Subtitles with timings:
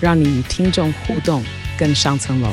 [0.00, 1.42] 让你与听众互动
[1.76, 2.48] 更上层楼。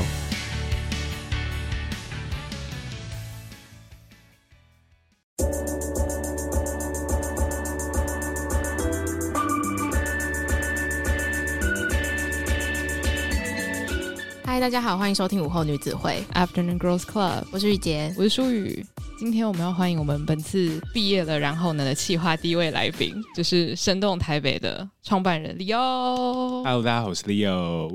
[14.44, 18.84] 嗨，大家好，欢迎收听午后女子会 Afternoon Girls Club，我是雨洁，我是舒雨。
[19.18, 26.64] 今天我们要欢迎我们本次毕业了，然后呢的企划第一位来宾，就是生动台北的创办人 Leo。
[26.66, 27.90] Hello，大家好，我是 Leo。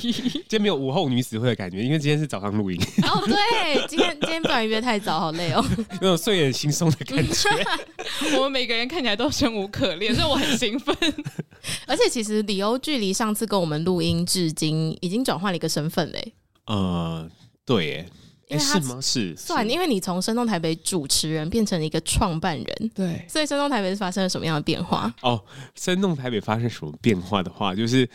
[0.00, 2.80] 今天没有午后女子会的感觉，因为今天是早上录音。
[3.02, 5.62] 哦，对，今天今天不然约太早，好累哦。
[6.00, 7.50] 那种睡眼惺忪的感觉。
[8.38, 10.96] 我们每个人看起来都生无可恋，所以我很兴奋。
[11.86, 16.32] 而且其实 Leo 距离上次跟我们录音至今，已经转换了一个身份嘞。
[16.64, 17.28] 呃，
[17.66, 18.06] 对耶。
[18.50, 18.98] 哎，是吗？
[19.00, 25.12] 是算，因为你从生动台北主持人变成了一个创办人，对，所以生动台北是发生了什么样的变化？
[25.22, 25.42] 哦，
[25.74, 28.08] 生动台北发生什么变化的话，就是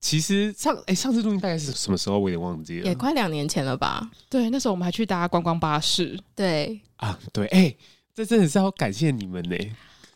[0.00, 2.18] 其实上哎，上次录音大概是什么时候？
[2.18, 4.10] 我有点忘记了，也快两年前了吧？
[4.28, 6.18] 对，那时候我们还去搭观光巴士。
[6.34, 7.74] 对啊，对，哎，
[8.14, 9.56] 这真的是要感谢你们呢。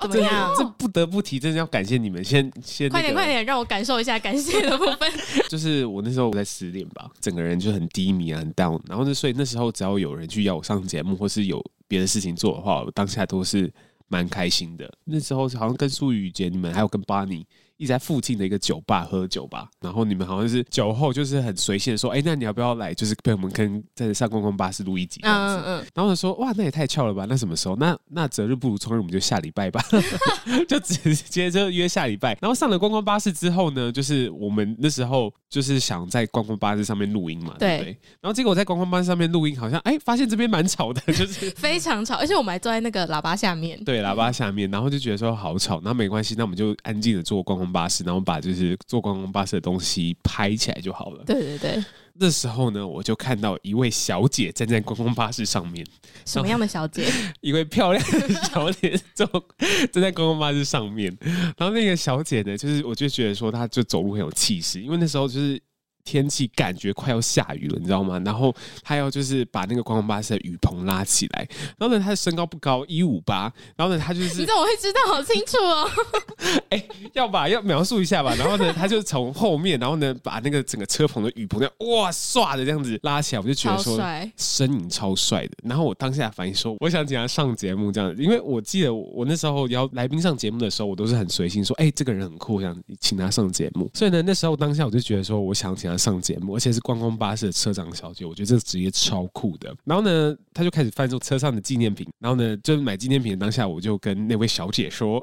[0.07, 0.53] 怎么样？
[0.57, 2.23] 这不得不提，真的要感谢你们。
[2.23, 5.11] 先先、那个、快点快点，让我感受一下感谢的部分。
[5.49, 8.81] 就是我那时候我在失恋吧，整个人就很低迷啊，很 down。
[8.89, 13.73] 然后呢，所以那时候只要有人去邀我上节目，或是有别的事情做的话，我当下都是
[14.09, 14.93] 蛮开心的。
[15.05, 17.47] 那时候好像跟舒雨姐你们，还有跟巴尼。
[17.79, 22.93] 一直在附近的一个酒吧喝酒吧，然后你们好像是酒后就是很随性的说，哎、欸，那你要不要来？
[22.93, 25.63] 就是被我们跟在上观光巴士录一集这样子。
[25.65, 25.87] 嗯嗯。
[25.95, 27.25] 然后我说，哇，那也太巧了吧？
[27.29, 27.77] 那什么时候？
[27.77, 29.83] 那那择日不如撞日，我们就下礼拜吧，
[30.69, 32.37] 就直接就约下礼拜。
[32.41, 37.99] 然后上了观光巴士之后呢，就是我们那时候就是想在观光巴士上面录音嘛，对不对？
[38.21, 51.25] 然后结果我在观光巴士上面录音，好像哎、欸，发现这边蛮吵的，就是 非常吵，而且我们还坐在那个喇叭下面，对，喇叭下面，然后就觉得说好吵，那没关系，那我们就安静的坐观光巴士，然后把就是坐观光巴士的东西拍起来就好了。
[51.25, 51.85] 对对对。
[52.21, 55.87] 那时候呢，我就看到一位小姐站在观光巴士上面。
[56.25, 57.09] 什么样的小姐？
[57.41, 59.25] 一位漂亮的小姐坐
[59.93, 61.17] 站在观光巴士上面。
[61.57, 65.61] 然后那个小姐呢，就是我就觉得说，她就走路很有气势，因为那时候就是。
[66.09, 68.19] 天气感觉快要下雨了，你知道吗？
[68.25, 71.47] 然后他要就是把那个观光巴士的雨棚拉起来。
[71.77, 73.53] 然后呢，他的身高不高，一五八。
[73.77, 75.01] 然后呢，他就是 你怎么会知道？
[75.07, 75.91] 好清楚哦！
[76.71, 78.35] 哎、欸，要把要描述一下吧。
[78.37, 84.01] 然后呢，他就从后面，然后呢，把那个整个车棚的雨棚这样哇唰的这样子拉起来，我就觉得说
[84.39, 85.53] 身影超帅的。
[85.65, 93.91] 然后我当下反应说，我想请他上节目这样子，因为我记得我那时候邀来宾上节目的时候，我都是很随性说，哎、欸，这个人很酷，我想请他上节目。
[93.93, 95.98] 所以呢，那时候当下我就觉得说，我想请他。
[95.99, 99.75] 上节目，而且是观光巴士的车长小姐，我觉得这个职业超酷的。
[99.85, 105.21] 然后呢，他就开始翻出车上的纪念品，然后呢，就是买纪念品的当下，我就跟那位小姐说：“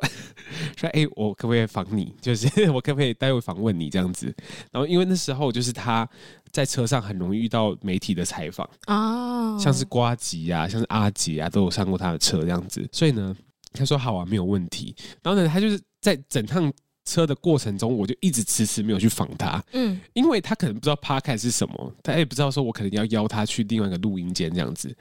[0.75, 2.13] 说，哎、欸，我可不可以访你？
[2.19, 4.27] 就是我可不可以待会访问你这样子？”
[4.71, 6.07] 然后因为那时候就是他
[6.51, 12.87] 在车上很容易遇到媒体的采访啊，像是瓜吉啊，像是阿杰啊，都有上过他的车这样子。
[12.91, 13.35] 所以呢，
[13.73, 14.95] 他说好啊，没有问题。
[15.23, 16.71] 然后呢，他就是在整趟。
[17.05, 24.93] 车的过程中，我就一直迟迟没有去访他，嗯，因为他可能不知道 Podcast 是什么，他也不知道说我可能要邀他去另外一个录音间这样子。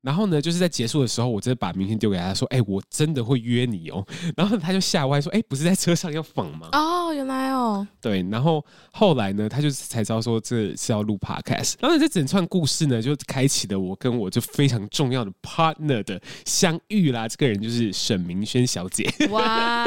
[0.00, 8.24] 然后呢，就是在结束的时候，我真的把名片丢给他，说：“哎、欸，我真的会约你哦。”然后他就吓歪说：“哎、欸，不是在车上要访吗？”哦，原来哦，对。
[8.30, 11.74] 然后后来呢，他就才知道说这是要录 podcast。
[11.80, 17.26] 然后这整串故事呢，就开启了我跟我就非常重要的 partner 的相遇啦。
[17.26, 19.04] 这个人就是沈明轩小姐。
[19.30, 19.84] 哇，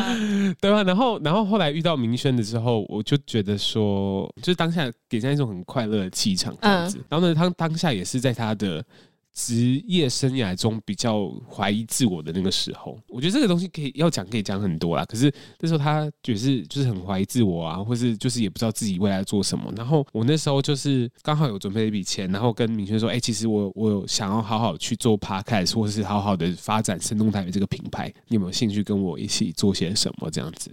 [0.60, 0.82] 对吧？
[0.82, 6.98] 然后，然后后来遇到明轩的时候，我就觉得说，就是当下给人一种很快乐的气场这样子。
[6.98, 8.84] 嗯、然后呢，他当下也是在他的。
[9.34, 15.04] 职业生涯中比较怀疑自我的那个时候，我觉得这个东西可以要讲，可以讲很多啦。
[15.06, 19.72] 可是那时候他就是就是很怀疑自我啊，或是就是也不知道自己未来做什么。
[19.76, 30.70] 然后我那时候就是刚好有准备一笔钱，然后跟明轩说：“哎、其实我我想要好好去做 podcast，或是好好的发展生动台北这个品牌，你有没有兴趣跟我一起做些什么？”这样子。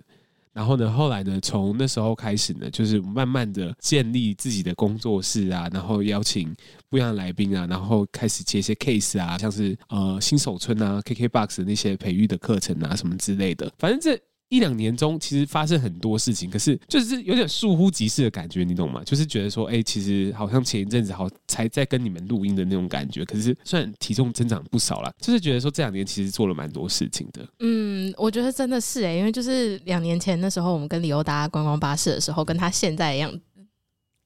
[0.54, 6.54] 然后呢，后来呢，从那时候开始呢，就是慢慢的建立自己的工作室啊，然后邀请
[6.90, 13.72] 不一样的来宾啊，然后开始接一些 case 啊，像是呃新手村啊、KKBOX 那些培育的课程啊什么之类的。
[13.78, 14.19] 反正这
[14.50, 19.01] 一两年中其实发生很多事情，可是就是有点疏忽即逝的感觉，你懂吗？
[19.06, 27.48] 就是觉得说，哎、其实好像前一阵子好才在跟你们录音的那种感觉，可是虽然体重增长不少了，就是觉得说这两年其实做了蛮多事情的。
[27.60, 33.31] 嗯，我觉得真的是哎、因为就是两年前那时候我们跟李欧搭观光巴士的时候，跟他现在一样。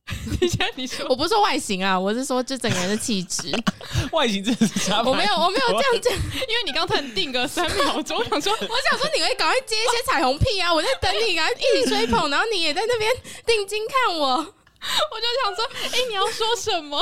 [0.41, 3.51] 你现在你说，我不是说外形啊，我是说这整个人的气质。
[4.11, 5.01] 外形真的是差。
[5.01, 10.73] 我没有，我没有这样讲，因为你刚突然定个三秒钟，我想说，我想说你会赶快接一些彩虹屁啊！
[10.73, 13.09] 我在等你，赶快一起吹捧，然后你也在那边
[13.45, 14.53] 定睛看我。
[15.11, 17.01] 我就想说，哎、欸，你要说什么？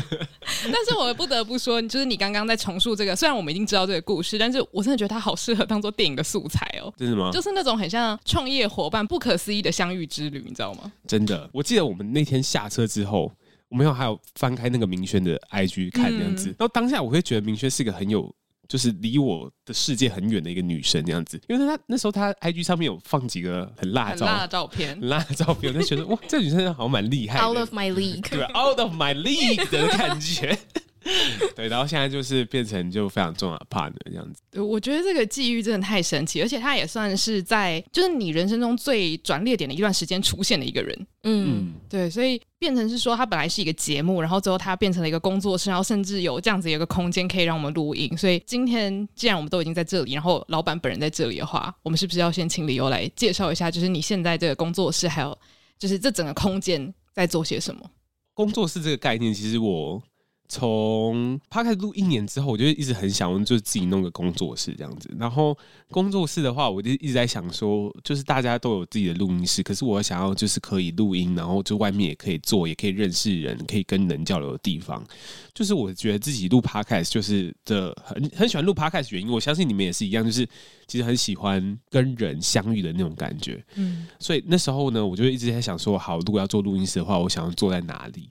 [0.72, 6.92] 但是我不得不说，就是你刚刚在重述这个，虽然我们已经知道这个故事，但是我真的觉得它好适合当做电影的素材哦。
[6.96, 7.30] 真的吗？
[7.32, 10.90] 就是那种很像创业伙伴不可思议的相遇之旅，你知道吗？
[11.06, 13.30] 真的，我记得我们那天下车之后，
[13.68, 18.32] 我们有还有翻开那个明轩的 IG 看这样子，嗯、然后当下我会觉得明轩是一个很有。
[18.70, 30.56] 就是离我的世界很远的一个女生这样子，因为她那时候她 IG 上面有放几个很辣照，很辣的照片，很辣的照片，我就觉得哇，这女生好像蛮厉害的，Out of my league，对，Out of my league 的感觉。
[31.56, 34.60] 对，然后现在就是变成就非常重要的 partner 这样子。
[34.60, 41.06] 我觉得这个际遇真的太神奇，而且他也算是在就是你人生中最转捩点的一段时间出现的一个人。
[41.22, 48.16] 嗯，对，所以变成是说他本来是一个节目，然后最后他变成了一个工作室，然后甚至有这样子一个空间可以让我们录音。
[48.16, 55.36] 所以今天既然我们都已经在这里，然后老板本人在这里的话，我们是不是要先请理由来介绍一下，就是你现在这个工作室，还有
[55.78, 57.90] 就是这整个空间在做些什么？
[58.32, 60.02] 工作室这个概念，其实我。
[60.50, 65.08] 从他开始录一年之后，我就一直很想，就是自己弄个工作室这样子。
[65.16, 65.56] 然后
[65.92, 75.06] 工作室的话，我就一直在想说，就是大家都有自己的录音室，可是我想要就是可以录音，然后就外面也可以做，也可以认识人，可以跟人交流的地方。
[75.54, 80.44] 就是我觉得自己录 podcast 就是的很很喜欢录 podcast 原因，我相信你们也是一样，就是
[80.88, 83.64] 其实很喜欢跟人相遇的那种感觉。
[83.76, 88.28] 嗯，所以那时候呢，我就一直在想说，好，如果要做录音室的话，我想要坐在哪里？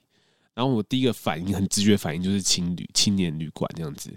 [0.59, 4.09] 然后我第一个反应很直觉反应就是青旅青年旅馆这样子。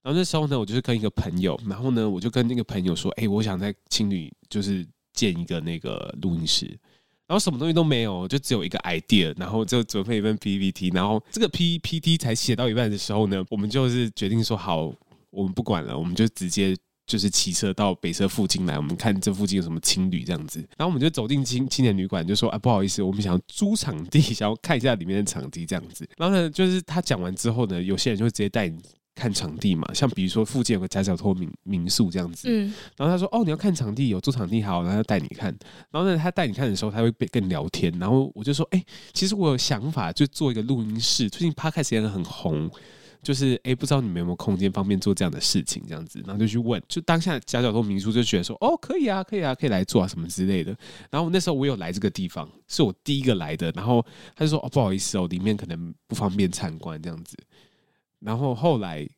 [0.00, 4.82] 然后那时候呢，我就是跟一个朋友，然后呢，我就跟那个朋友说：“哎，我想在青旅就是
[5.12, 6.64] 建一个那个录音室。”
[7.28, 10.88] 然后什么东西都没有，就只有一个 idea，然后就准备一份 PPT。
[10.94, 14.90] 然后这个 PPT 才写到一半的时候呢，我们就是决定说：“好，
[15.28, 16.74] 我们不管了，我们就直接。”
[17.10, 26.08] 就是骑车到北车附近来，我们看这附近有什么青旅这样子，然后我们就走进青青年旅馆，就说啊，不好意思，我们想要租场地， 想要看一下里面的场地这样子。
[26.16, 28.78] 然后呢，就是他讲完之后呢，有些人就会直接带你
[29.16, 35.52] 看场地嘛，像比如说附近有个夹脚托民民宿这样子，嗯，然后他说哦，你要看场地，有租场地好，然后他带你看。
[35.90, 38.80] 然后呢，他带你看的时候，他会跟你聊天，然后我就说，哎，
[39.12, 42.70] 其实我有想法，就做一个录音室，最近 Podcast 也很红。
[43.22, 50.76] 就是哎、不知道你们有没有空间方便做这样的事情，这样子，然后就去问，就当下夹脚拖民宿就觉得说，哦，可以啊，可以啊，可以来做啊，什么之类的。
[51.10, 57.36] 然后那时候我有来这个地方，是我第一个来的，然后他就说，哦，不好意思哦，里面可能不方便参观这样子。
[58.20, 59.08] 然后后来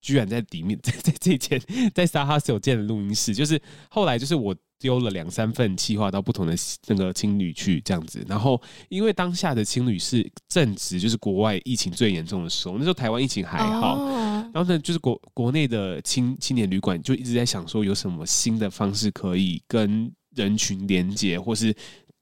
[0.00, 1.60] 居然在里面， 在在这间
[1.94, 4.54] 在沙哈斯有建的录音室，就是后来就是我。
[4.78, 6.54] 丢了两三份计划到不同的
[6.86, 8.24] 那个青旅去，这样子。
[8.28, 13.96] 然后因为当下的青旅是正值就是国外疫情最严重的时候，那时候台湾疫情还好。
[13.96, 14.28] Oh.
[14.54, 21.74] 然后呢，就是国国内的青青年旅馆就一直在想说有什么新的方式可以跟人群连接，或是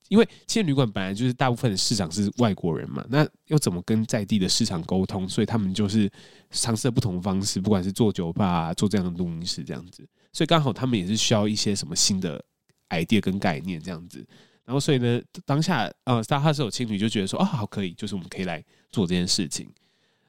[0.08, 5.28] 因为青年旅馆本来就是大部分的市场是外国人嘛，那又怎么跟在地的市场沟通？
[5.28, 6.10] 所以他们就是
[6.50, 10.06] 尝试了不同的方式，不管是做酒吧啊，做这样的录音室这样子。
[10.36, 12.44] 所以刚好他们也是需要一些什么新的
[12.90, 14.22] idea 跟概念这样子，
[14.66, 19.66] 然后所以呢，当下呃，沙哈是有青旅就觉得说啊，好可以，就是我们可以来做这件事情，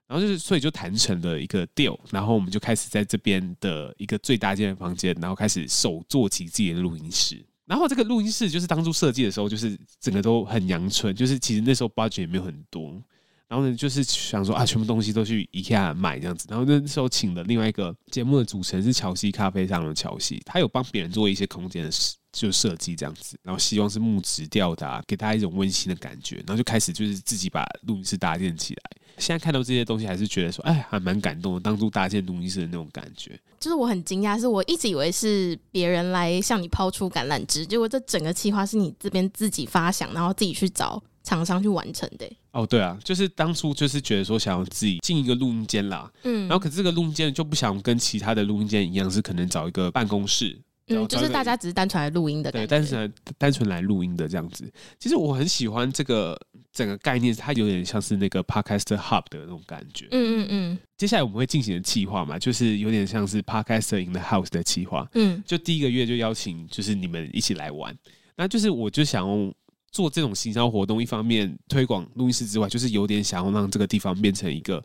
[0.08, 13.04] 然后就是所以就谈成了一个 deal，然后我们就开始在这边的一个最大间的房间，然后开始手做起自己的录音室，然后这个录音室就是当初设计的时候，就是整个都很阳春，就是其实那时候 budget 也没有很多。
[13.50, 16.48] 然后呢，就是想说啊，全部东西都去 IKEA 买这样子。
[16.50, 23.40] 然后那时候请了另外一个节目的主持人是乔西咖啡上的乔西，他有帮别人做一些空间的设就设计这样子。
[23.44, 26.36] 然后希望是木质调的，给大家一种温馨的感觉。
[26.46, 28.82] 然后就开始就是自己把录音室搭建起来。
[29.18, 31.60] 现在看到这些东西，还是觉得说，哎，还蛮感动的。
[31.62, 41.02] 当初搭建录音室的那种感觉，就是我很惊讶，是我一直以为是别人来向你抛出橄榄枝，结果这整个计划是你这边自己发想，然后自己去找。
[41.24, 42.26] 厂商去完成的、
[42.58, 54.68] 哦，对啊，就是当初就是觉得说想要自己进一个录音间啦，嗯，然后可是这个录音间就不想跟其他的录音间一样，是可能找一个办公室，嗯，就是大家只是单纯来录音的，对，单纯单纯来录音的这样子。
[54.98, 56.36] 其实我很喜欢这个
[56.74, 60.08] 整个概念，它有点像是那个 Podcaster Hub 的那种感觉。
[60.10, 60.80] 嗯嗯嗯。
[60.98, 65.08] 接下来我们会进行的计划嘛，就是有点像是 Podcaster in the House 的计划。
[65.14, 67.96] 嗯，就第一个月就邀请，就是你们一起来玩。
[68.36, 69.54] 那就是我就想用
[69.98, 74.84] 做这种行销活动，一方面推广录音室之外，就是有点想要让这个地方变成一个，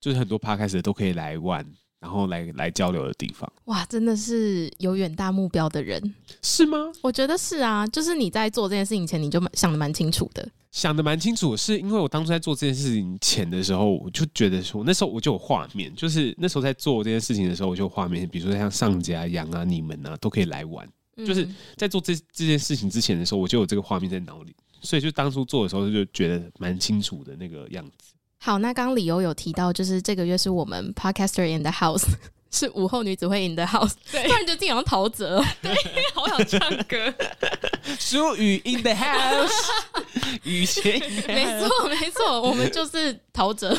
[0.00, 1.66] 就是很多 Podcaster 都可以来玩。
[2.00, 6.78] 然后来来交流的地方，哇，真的是有远大目标的人，是吗？
[7.00, 28.14] 我觉得是啊，就是你在做这件事情前，你就想的蛮清楚的，想的蛮清楚，是因为我当初在做这件事情前的时候，我就觉得说，那时候我就有画面，就是那时候在做这件事情的时候，我就有画面，比如说像上家、杨啊、你们啊，都可以来玩，嗯、就是在做这这件事情之前的时候，我就有这个画面在脑里，所以就当初做的时候就觉得蛮清楚的那个样子。
[28.38, 32.04] 好，那刚刚理由有提到，就是这个月是我们 Podcaster in the House，
[32.52, 35.74] 是午后女子会 in the House，对，突然觉得自己好像陶喆， 对，
[36.14, 37.14] 好想唱歌。
[37.98, 39.50] 舒雨 in the House，
[40.42, 43.74] 雨前，没错没错，我们就是陶喆。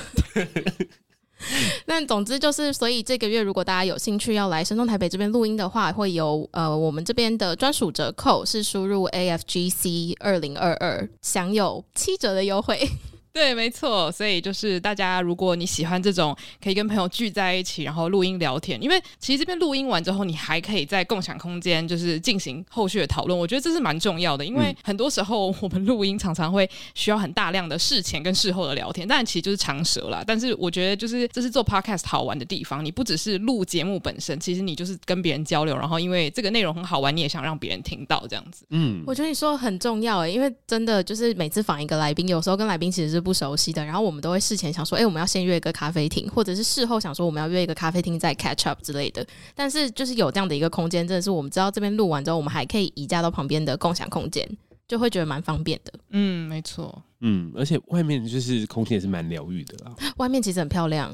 [1.85, 12.89] 那总之就是，所以这个月如果大家有兴趣要来深中台北这边录音的话，会有呃我们这边的专属折扣，是输入 AFGC 二零二二，享有七折的优惠。
[13.35, 30.23] 对，没错，所以就是大家，如果你喜欢这种可以跟朋友聚在一起，然后录音聊天，因为其实这边录音完之后，你还可以在共享空间就是进行后续的讨论，我觉得这是蛮重要的，因为很多时候我们录音常常会需要很大量的事前跟事后的聊天，但其实就是长舌啦。
[30.25, 38.65] 但是我觉得就是这是做 podcast 好玩的地方，你不只是录节目本身，其实你就是跟别人交流，然后因为这个内容很好玩，你也想让别人听到这样子。
[38.69, 49.25] 嗯，我觉得你说很重要诶，因为真的就是每次访一个来宾，有时候跟来宾其实是不熟悉的，然后我们都会事前想说，哎、欸，我们要先约一个咖啡厅，或者是事后想说我们要约一个咖啡厅再 catch up 之类的。
[49.55, 54.47] 但是就是有这样的一个空间，真的是我们知道这边录完之后，我们还可以移驾到旁边的共享空间，
[54.87, 55.91] 就会觉得蛮方便的。
[56.11, 57.01] 嗯，没错。
[57.21, 59.95] 嗯，而且外面就是空间也是蛮疗愈的啦。
[60.17, 61.11] 外面其实很漂亮。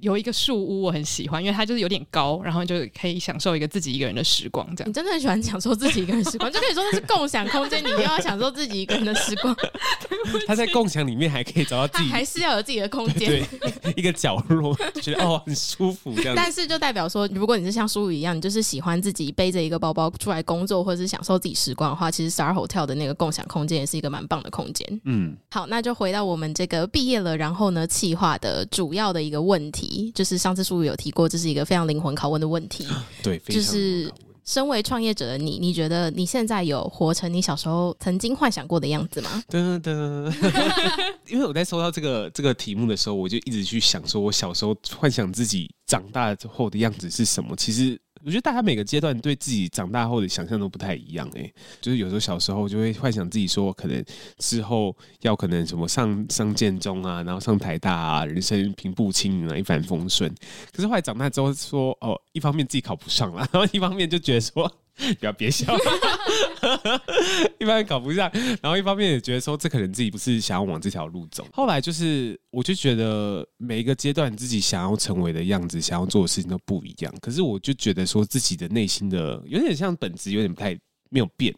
[0.00, 4.66] 有一个树屋，我很喜欢，因为它就是有点高，然后就可以享受一个自己一个人的时光。
[4.74, 9.54] 这样，你真的很喜欢享受自己一个人时光，就可以说那是共享空间，你又要享受自己一个人的时光。
[10.46, 13.28] 他在共享里面还可以找到自己，还是要有自己的空间，
[13.60, 16.34] 对一个角落，觉得哦很舒服这样。
[16.34, 25.00] 但是就代表说，如果你是像舒雨一样，你就是喜欢自己背着一个包包出来工作，或者是享受自己时光的话，其实 Star Hotel 的那个共享空间也是一个蛮棒的空间。
[25.04, 30.36] 嗯，好，那就回到我们这个毕业了，然后呢，企划的主要的一个问题就是。
[30.46, 32.86] 上次书有提过，这是一个非常灵魂拷问的问题。
[33.20, 34.08] 对，就是
[34.44, 39.42] 身为创业者的你，你觉得你现在有活成你小时候曾经幻想过的样子吗？
[39.50, 40.32] 噔噔，
[41.26, 47.56] 因为我在收到这个这个题目的时候，我就一直去想，说我小时候幻想自己长大之后的样子是什么？
[47.56, 47.98] 其实。
[48.26, 51.48] 我觉得大家每个阶段对自己长大后的想象都不太一样哎、
[51.80, 54.04] 就是有时候小时候就会幻想自己说，可能
[54.38, 60.28] 之后要可能什么上上建中啊，然后上台大啊，人生平步青云啊，一帆风顺。
[60.72, 64.70] 可是后来长大之后说，哦，一方面自己考不上了，然后一方面就觉得说。
[65.20, 65.66] 不要别笑，
[67.60, 68.30] 一方面搞不上，
[68.62, 71.46] 然后一方面也觉得说，这可能自己不是想要往这条路走。
[71.52, 77.14] 后来就是，我就觉得每一个阶段自己想要成为的样子，想要做的事情都不一样。
[77.20, 80.74] 可是我就觉得说，自己的内心的有点像本质，有点不太
[81.10, 81.54] 没有变。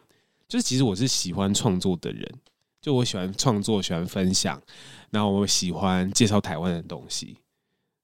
[0.47, 2.29] 就是其实我是喜欢创作的人，
[2.81, 4.61] 就我喜欢创作，喜欢分享，
[5.11, 7.37] 然后我喜欢介绍台湾的东西，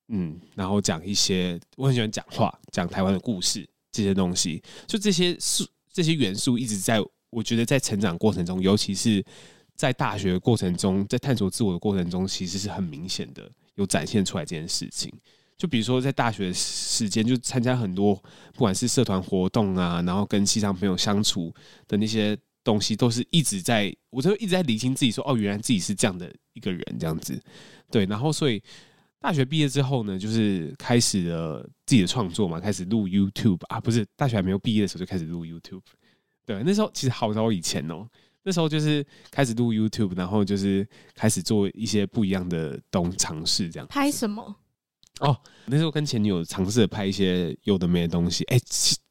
[0.08, 3.68] 嗯，然后讲一些我很喜欢讲话，讲台湾的故事。
[3.96, 9.24] 这些东西，就这些素这些元素，一直在我觉得在成长过程中，尤其是
[9.74, 15.10] 在大学过程中，在探索自我的过程中，其实是很明显的有展现出来这件事情。
[15.58, 18.14] 就比如说在大学时间，就参加很多
[18.54, 21.54] 不管是社团活动啊，然后跟西藏朋友相处
[21.88, 27.42] 的那些东西，都是一直在，我就一直在理清自己说，哦，原来自己是这样的一个人，这样子。
[27.90, 28.62] 对，然后所以。
[29.25, 35.82] 大学毕业之后呢，就是开始了自己的创作嘛，开始录 YouTube 啊，不是大学还没有毕业的时候就开始录 YouTube。
[36.46, 38.08] 对，那时候其实好早以前哦，
[38.44, 43.88] 那时候就是开始录 YouTube，然后就是开始做一些不一样的东尝试，这样。
[43.88, 44.55] 拍什么？
[45.22, 48.44] 哦，那时候跟前女友尝试着拍一些有的没的东西。
[48.44, 48.60] 哎，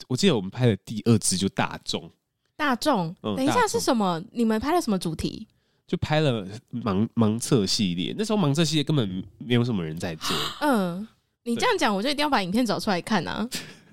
[0.07, 2.09] 我记得我们拍的第二支就大众。
[2.57, 4.23] 大众，嗯，等一下是什么？
[4.31, 5.49] 你们拍了什么主题？
[5.87, 10.37] 就拍了盲盲测系列，那时候盲测系列根本没有什么人在做。
[10.61, 11.07] 嗯，
[11.45, 13.49] 你这样讲，我就一定要把影片找出来看啊。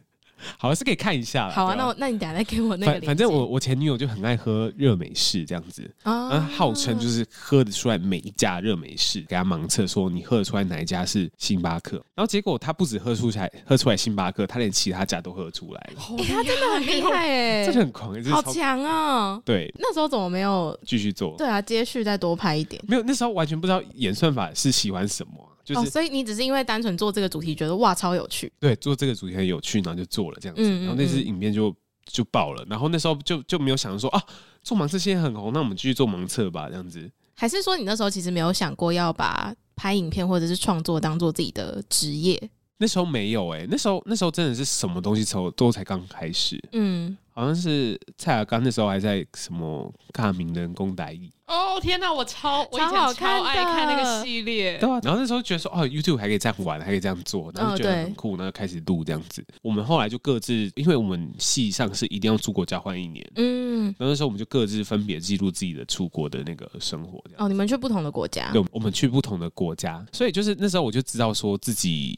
[0.57, 1.53] 好，是可以看一下了。
[1.53, 2.91] 好啊，那我那你等下再给我那个。
[2.91, 11.95] 反反正我我前女友就很爱喝热美式这样子啊，号称就是喝得出来每一家热美式，给他盲测说你喝得出来哪一家是星巴克。
[12.15, 16.01] 然后结果他不止喝出来喝出来星巴克，他连其他家都喝出来了。
[16.17, 19.41] 欸、他真的很厉害哎， 真的很狂，好强啊！
[19.45, 21.35] 对，那时候怎么没有继续做？
[21.37, 22.81] 对啊，接续再多拍一点。
[22.87, 25.33] 没有，那时候完全不知道演算法是喜欢什么。
[25.63, 31.75] 就是、哦，所以你只是因为单纯做这个主题，觉得哇超有趣，对，做这个主题很有趣，然后就做了这样子，嗯嗯嗯，然后那支影片就
[32.05, 34.23] 就爆了，然后那时候就就没有想说啊，
[34.63, 37.09] 做盲测现在很红，那我们继续做盲测吧，这样子。
[37.35, 42.49] 还是说你那时候其实没有想过要把拍影片或者是创作当做自己的职业？
[42.77, 47.17] 那时候没有哎、欸，那时候那时候真的是什么东西都都才刚开始，嗯。
[47.33, 54.99] 好像是蔡尔刚那时候还在什么看名人公仔义哦天哪，我超我以前超爱看那个系列，对啊。
[55.03, 59.45] 然后那时候觉得说哦，YouTube 还可以这样玩，还可以这样做，然后就觉得很酷，然后开始录这样子。
[59.61, 67.21] 我们后来就各自，因为我们系上是一定要出国交换一年，嗯，然后那时候我们就各自分别记录自己的出国的那个生活。
[67.37, 68.49] 哦，你们去不同的国家？
[68.53, 72.17] 对，我们去不同的国家，所以就是那时候我就知道说自己。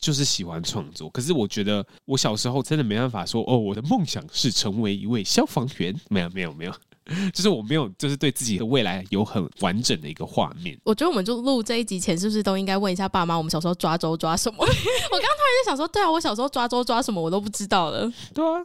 [0.00, 5.94] 就是喜欢创作，可是我觉得我小时候真的没办法说哦，我的梦想是成为一位消防员。
[6.08, 6.72] 没有，没有，没有，
[7.34, 10.78] 就是我没有，就是对自己的未来有很完整的一个画面。
[10.84, 14.56] 我觉得我们就录这一集前，是不是都应该问一下爸妈，我们小时候抓周抓什么？
[14.64, 18.10] 我刚刚突然就想说，对啊，我小时候抓周抓什么，我都不知道了。
[18.32, 18.64] 对啊。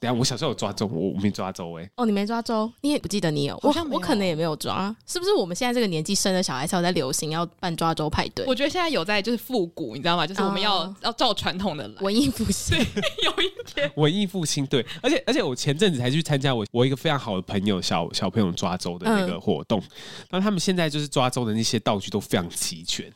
[0.00, 1.90] 等下，我小时候有抓周，我没抓周哎、欸。
[1.96, 3.54] 哦，你没抓周，你也不记得你有？
[3.60, 5.34] 好像我，我可能也没有抓，是不是？
[5.34, 8.46] 我们现在这个年纪生的小孩才有在流行要办抓周派对？
[8.46, 10.26] 我觉得现在有在就是复古，你知道吗？
[10.26, 12.78] 就是我们要、哦、要照传统的来文艺复兴，
[13.24, 14.64] 有一点 文艺复兴。
[14.66, 19.82] 对，而且而且我前阵子才去参加我我一个非常好的朋友小小朋友抓周的那个活动，
[20.30, 23.12] 那、嗯、他们现在就是抓周的那些道具都非常齐全。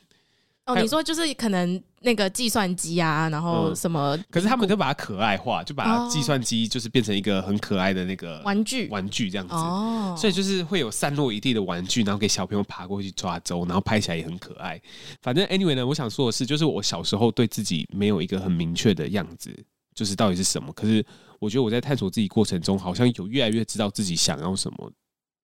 [0.65, 4.25] 哦，你说就是可能那个计算机啊，然后什么、嗯？
[4.31, 9.53] 可是他们就把它可爱化，就把计算机就是变成一个很可爱的那个玩具，玩具这样子。
[9.53, 14.81] 哦，所以就是会有散落一地的玩具，然后给小朋友爬过去抓周，然后拍起来也很可爱。
[15.21, 19.55] 反正 anyway 呢，我想说的是，就是我小时候对自己没有一个很明确的样子，
[19.93, 20.73] 就是到底是什么。
[20.73, 21.05] 可是
[21.37, 24.91] 我觉得我在探索自己过程中，好像有越来越知道自己想要什么，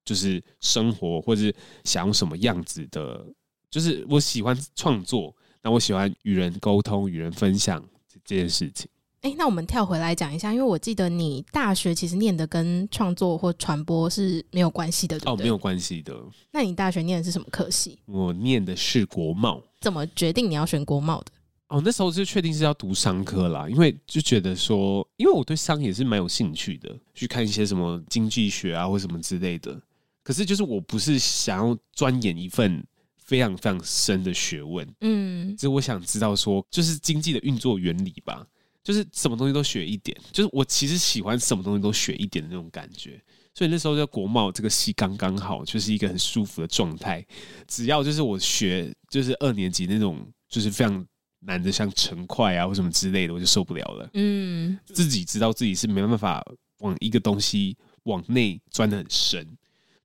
[0.03, 3.23] 就是生活或者是想要什么样子的。
[3.71, 7.83] 就是我喜欢创作，那我喜欢与人沟通、与人分享
[8.23, 8.87] 这件事情。
[9.21, 15.41] 哎、欸，那我们跳回来讲一下，因为我记得你大学其实念的跟创作或传播是没有关系的，对不对？
[15.41, 16.13] 哦，没有关系的。
[16.51, 17.99] 那你大学念的是什么科系？
[18.07, 19.61] 我念的是国贸。
[19.79, 21.31] 怎么决定你要选国贸的？
[21.67, 29.79] 哦，那时候就确定是要读商科啦，因为就觉得说，因为我对商也是蛮有兴趣的，去看一些什么经济学啊或什么之类的。
[30.23, 32.83] 可是就是我不是想要钻研一份。
[33.31, 38.45] 非常非常深的学问，嗯，所以我想知道说，就是经济的运作原理吧，
[38.83, 47.25] 就是什么东西都学一点，就是我其实喜欢什么东西都学一点的那种感觉，所以那时候在国贸这个系刚刚好，就是一个很舒服的状态。
[47.69, 51.05] 只要就是我学，就是二年级那种，就是非常
[51.39, 54.09] 难的，像成块啊或什么之类的，我就受不了了。
[54.13, 56.43] 嗯，自己知道自己是没办法
[56.79, 59.47] 往一个东西往内钻的很深。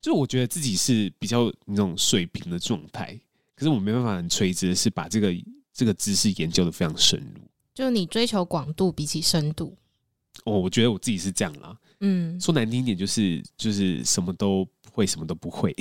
[0.07, 3.19] 就我觉得自己是比较那种水平的状态，
[3.57, 5.35] 可是我没办法很垂直的是把这个
[5.73, 7.41] 这个知识研究的非常深入。
[7.75, 9.77] 就你追求广度比起深度，
[10.45, 11.77] 哦，我觉得我自己是这样啦。
[11.99, 15.75] 嗯，说难听一点就是就是什么都会，什么都不会。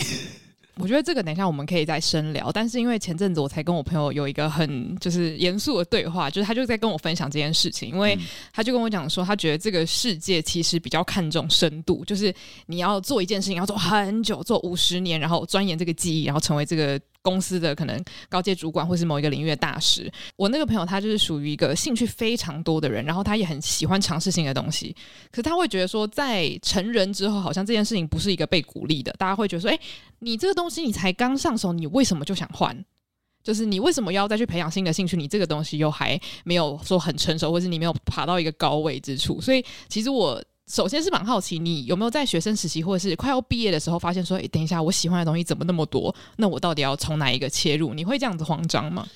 [0.77, 8.17] 我觉得这个等一下我们可以再深聊，但是因为前阵子我才跟我朋友有一个很就是严肃的对话，就是他就在跟我分享这件事情，因为
[8.51, 12.33] 他就跟我讲说，他觉得这个世界其实比较看重深度，就是
[12.65, 16.99] 你要做一件事情要做很久，做五十年，然后钻研这个技艺，然后成为这个。
[17.25, 24.95] 公司的可能高阶主管或是某一个领域的大师，我那个朋友他就是属于一个兴趣非常多的人，然后他也很喜欢尝试新的东西。
[25.31, 29.11] 可是他会觉得说，在成人之后，好像这件事情不是一个被鼓励的。
[29.17, 29.79] 大家会觉得说，哎，
[30.19, 32.85] 你这个东西你才刚上手，你为什么就想换？
[33.43, 35.17] 就是你为什么要再去培养新的兴趣？
[35.17, 39.41] 你这个东西又还没有说很成熟，或是你没有爬到一个高位之处。
[39.41, 40.39] 所以其实我。
[40.67, 46.13] 首先是蛮好奇，你有没有在学生时期或者是快要毕业的时候，发现说，诶，等一下，我喜欢的东西怎么那么多？
[46.37, 47.93] 那我到底要从哪一个切入？
[47.93, 49.07] 你会这样子慌张吗？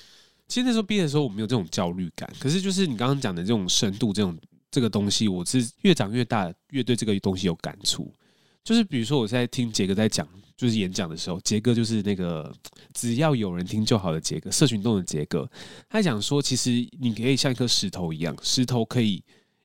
[0.46, 2.30] 其实那时候毕业的时候，我没有这种焦虑感。
[2.38, 4.36] 可是就是你刚刚讲的这种深度，这种
[4.70, 8.12] 这个东西，我是越长越大，越对这个东西有感触。
[8.62, 12.52] 就是比如说我在听杰哥在讲，就是演讲的时候，杰哥就是那个
[12.94, 15.50] 只要有人听就好的杰哥，社群中的杰哥，
[15.88, 19.20] 他讲说，其实你可以像一颗石头一样，石头可以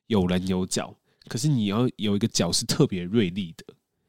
[0.08, 0.92] 有棱有角。
[1.28, 3.64] 可是你要有一个脚是特别锐利的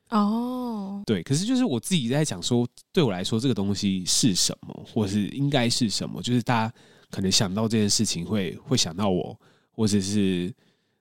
[0.09, 1.05] 哦，oh.
[1.05, 1.21] 对。
[1.23, 6.21] 可是就是我自己在讲说，对我来说这个东西是什么，或是应该是什么？
[6.21, 6.73] 就是大家
[7.09, 9.37] 可能想到这件事情会会想到我，
[9.71, 10.53] 或者是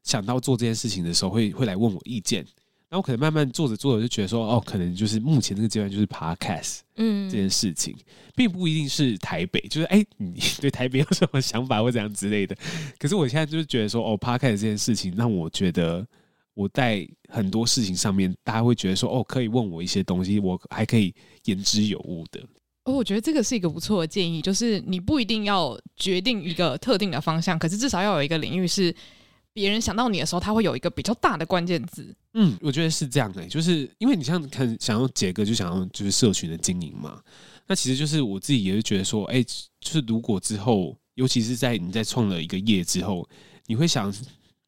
[0.02, 2.44] 想到做这件事情的时候，会会来问我意见。
[2.88, 7.96] 然后可能慢慢做着做着就觉得说，哦，可能就是目前这个阶段就是 podcast，嗯，这件事情，
[8.36, 12.56] 并不一定是台北，就是哎，你对台北有什么想法或怎样之类的。
[12.96, 16.06] 可是我现在就是觉得说，哦，podcast 这件事情让我觉得
[16.54, 21.12] 我在很多事情上面，大家会觉得说，哦，可以问我一些东西，我还可以
[21.46, 22.40] 言之有物的。
[22.84, 28.94] 哦，我觉得这个是一个不错的建议，就是你不一定要决定一个特定的方向，可是至少要有一个领域是。
[29.56, 32.14] 别人想到你的时候，他会有一个比较大的关键字。
[32.34, 37.22] 嗯，我觉得是这样的、欸，就是因为你像看想要杰哥就想要就是社群的经营嘛，
[37.66, 39.44] 那其实就是我自己也是觉得说，哎、欸，
[39.80, 43.26] 就是如果之后，尤其是在你在创了一个业之后，
[43.64, 44.14] 你会想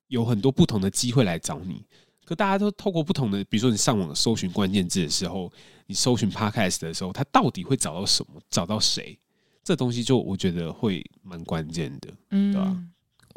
[0.06, 1.84] 有很多不同的机会来找你，
[2.24, 5.52] 可大家都透过不同的，比如说你上网搜寻关键字的时候，
[5.86, 8.40] 你搜寻 Podcast 的时候，他到底会找到什么？
[8.48, 9.18] 找到谁？
[9.62, 12.82] 这东西就我觉得会蛮关键的，嗯，对吧？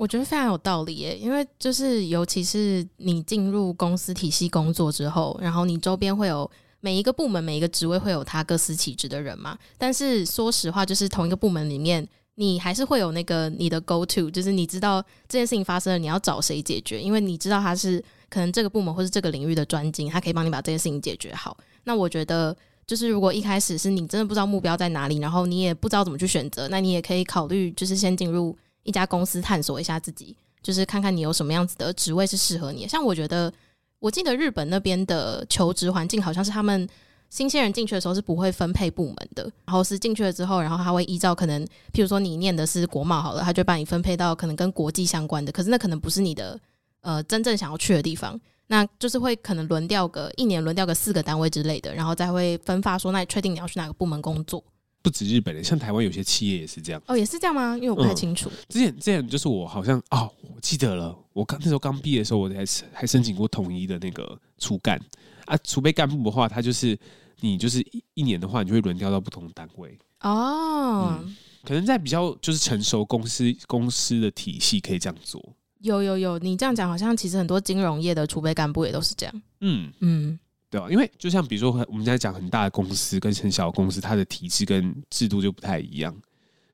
[0.02, 9.56] 我觉得非常有道理耶，因为就是尤其是你进入公司体系工作之后，然后你周边会有每一个部门、每一个职位会有他各司其职的人嘛。
[9.78, 21.56] 但是说实话，就是同一个部门里面，你还是会有那个你的 go to，就是你知道这件事情发生了，你要找谁解决，因为你知道他是可能这个部门或是这个领域的专精，他可以帮你把这件事情解决好。
[21.84, 28.58] 那我觉得，就是如果一开始是你真的不知道目标在哪里，然后你也不知道怎么去选择，那你也可以考虑就是先进入。
[28.84, 32.88] 一家公司探索一下自己，就是看看你有什么样子的职位是适合你。
[32.88, 33.52] 像我觉得，
[34.00, 36.88] 我记得日本那边的求职环境好像是他们
[37.30, 41.64] 新鲜人进去的时候是不会分配部门的，然后是进去了之后，然后他会依照可能，
[41.94, 46.60] 譬如说你念的是国贸好了，他就把你分配到可能跟国际相关的，可是那可能不是你的
[47.02, 54.62] 呃真正想要去的地方，那就是会可能轮调个一年轮调个四个单位之类的，然后再会分发说，那你确定你要去哪个部门工作？
[55.02, 57.02] 不止日本人，像台湾有些企业也是这样。
[57.08, 57.76] 哦，也是这样吗？
[57.76, 58.50] 因为我不太清楚。
[58.50, 61.18] 嗯、之前之前就是我好像哦，我记得了。
[61.34, 65.02] 我刚那时候刚毕业的时候，我还还申请过统一的那个初干
[65.46, 66.98] 啊，储备干部的话，他就是
[67.40, 69.98] 你就是一一年的话，你就会轮调到不同单位。
[70.22, 75.44] 哦、嗯，可能在比较就是成熟公司公司的体系可以这样做。
[75.80, 79.42] 有有有，你这样讲好像其实很多金融业的储备干部也都是这样。
[79.62, 80.40] 嗯嗯。
[80.72, 86.16] 对啊，因为就像比如说，我们在讲很大的公司跟很小的公司，它的体制跟制度就不太一样。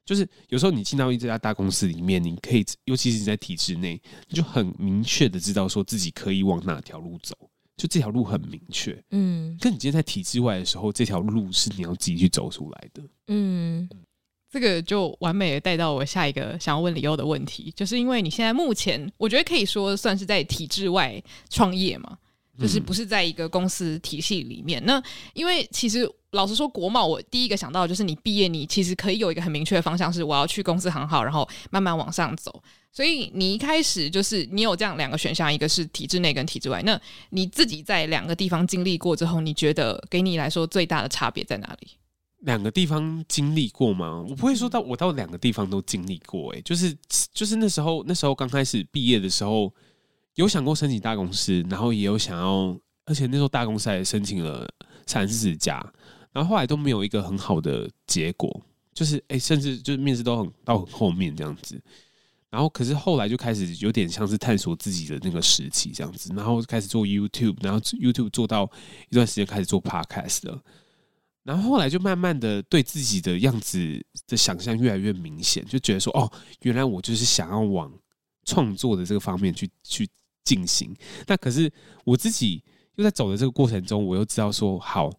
[0.06, 7.36] 就是有时候你进到一家大公司里面，你可以，尤其是你在体制内，你就很明确的知道说自己可以往哪条路走，
[7.76, 8.98] 就这条路很明确。
[9.10, 13.04] 嗯，跟你今天在体制外的时候，这条路是你要自己去走出来的。
[13.28, 13.90] 嗯，
[14.50, 22.18] 这个就完美的带到我下一个想要问李欧的问题，就是因为你现在目前，我觉得可以说算是在体制外创业嘛。
[22.60, 24.84] 就是不是在一个公司体系里面。
[24.86, 25.02] 那
[25.34, 32.62] 因为其实老实说，国贸我第一个想到的就是你毕业，你其实可以有一个很明确的方向，是我要去公司行号，然后慢慢往上走。
[32.92, 36.82] 所以你一开始就是你有这样两个选项，一个是体制内跟体制外。
[36.84, 41.92] 那你自己在两个地方经历过之后，你觉得给你来说最大的差别在哪里？
[42.40, 44.26] 两个地方经历过吗？
[44.28, 46.96] 我不会说到我到两个地方都经历过，欸，诶，就是
[47.32, 49.72] 就是那时候那时候刚开始毕业的时候。
[50.38, 54.72] 有想过申请大公司，然后也有想要，而且那时候大公司还申请了
[55.08, 55.84] 三四家，
[56.32, 58.62] 然后后来都没有一个很好的结果，
[58.94, 61.82] 就是哎、甚至就是面试都很到后面这样子，
[62.52, 68.70] 然后可是后来就开始有点像是探索自己的那个时期这样子，然后开始做 YouTube，然后 YouTube 做到
[69.10, 70.62] 一段时间开始做 Podcast 了，
[71.42, 77.92] 然后后来就慢慢的对自己的样子的想象越来越明显，就觉得说哦，原来我就是想要往
[78.46, 80.08] 创作的这个方面去去。
[80.48, 80.96] 进行，
[81.28, 81.70] 那可是
[82.06, 82.64] 我自己
[82.96, 85.12] 又在走的这个过程中，我又知道说，好，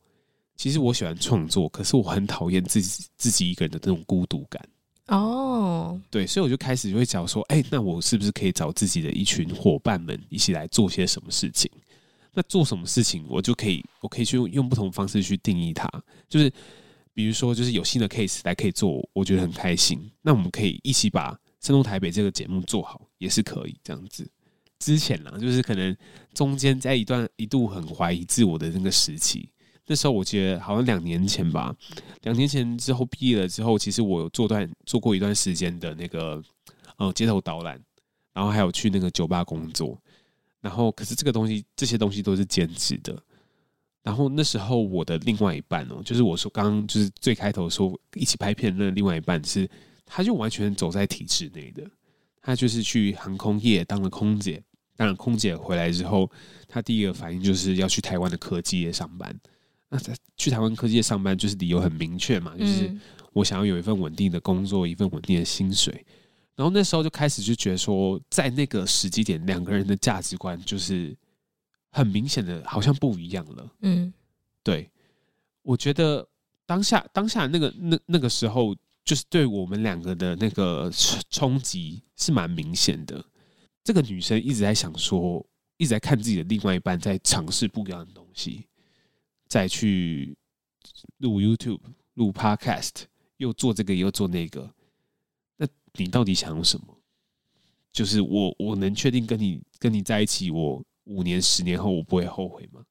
[0.57, 4.67] 其实我喜欢创作，可是我很讨厌自己自己一个人的这种孤独感。
[5.09, 11.71] 哦，对，所以我就开始就会讲说，哎，那我是不是可以找自己的一群伙伴们一起来做些什么事情？
[12.33, 15.87] 那做什么事情，我就可以，我可以去用用不同方式去定义它。
[16.29, 16.51] 就是
[17.13, 20.11] 比如说，就是有新的 case 来可以做，我觉得很开心。
[20.23, 24.31] 那我们可以一起把《深度台北》这个节目做好，也是可以这样子。
[24.79, 25.97] 之前啦，就是可能
[26.33, 29.49] 中间在一段一度很怀疑自我的那个时期，
[29.87, 31.75] 那时候我觉得好像两年前吧，
[32.23, 36.43] 两年前之后毕业了之后，其实我有做段做过一段时间的那个
[36.97, 37.81] 呃街头导览，
[38.33, 40.01] 然后还有去那个酒吧工作，
[40.61, 43.21] 然后可是这个东西这些东西都是兼职的，
[44.03, 49.69] 然后那时候我的另外一半哦，就是我说刚刚就是最开头说一起拍片的那另外一半是，
[50.07, 51.83] 他就完全走在体制内的，
[52.41, 54.63] 他就是去航空业当了空姐。
[54.99, 56.29] 当然，空姐回来之后，
[56.67, 59.33] 她第一个反应就是要去台湾的科技业上班。
[59.89, 62.93] 那她去台湾科技业上班，就是理由很明确嘛，就是
[63.33, 66.05] 我想要有一份稳定的工作，一份稳定的薪水。
[66.57, 71.17] 然后那时候就开始就觉得说，在那个时机点，两个人的价值观就是
[71.93, 73.71] 很明显的，好像不一样了。
[73.83, 74.13] 嗯，
[74.65, 74.91] 对，
[75.63, 76.27] 我觉得
[76.67, 80.91] 当下当下那个那那个时候，就是对我们两个的那个
[81.31, 83.25] 冲击是蛮明显的。
[83.89, 85.43] 这个女生一直在想说，
[85.79, 88.67] 一直在看自己的另外一半在尝试不一样的东西，
[89.47, 90.37] 再去
[91.17, 91.81] 录 YouTube、
[92.13, 93.05] 录 Podcast，
[93.39, 94.71] 又做这个又做那个。
[95.57, 97.01] 那你到底想要什么？
[97.91, 102.85] 就是我，我能确定跟你跟你在一起，我五年、十年后我不会后悔吗？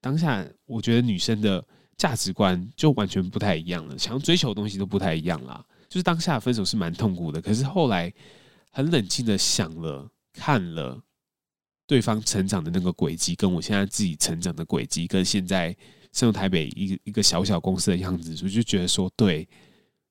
[0.00, 1.64] 当下我觉得女生的
[1.96, 5.64] 价值观就完全不太一样了，想要追求的东西都不太一样啦。
[5.88, 8.12] 就是当下分手是蛮痛苦的，可是后来
[8.72, 11.02] 很冷静的想了、看了
[11.86, 15.76] 对方成长的那个轨迹，跟我现在自己成长的轨迹，跟现在
[16.12, 19.48] 生台北一个一个小小公司的样子，我就觉得说对。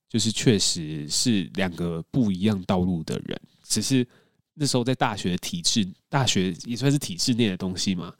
[0.09, 4.05] 就是确实是两个不一样道路的人，只是
[4.53, 8.13] 那时候在大学的体制，大学也算是体制内的东西嘛。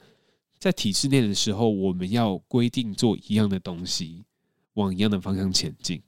[0.57, 4.23] 在体制内的时候，我们要规定做一样的东西，
[4.75, 6.01] 往一样的方向前进。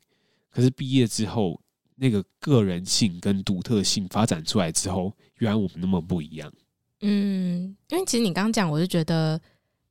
[0.49, 1.59] 可是毕业之后，
[1.95, 6.51] 那个个人性跟独特性发展出来之后，原来我们那么不一样。
[7.01, 9.39] 嗯，因为其实你刚刚讲，我就觉得。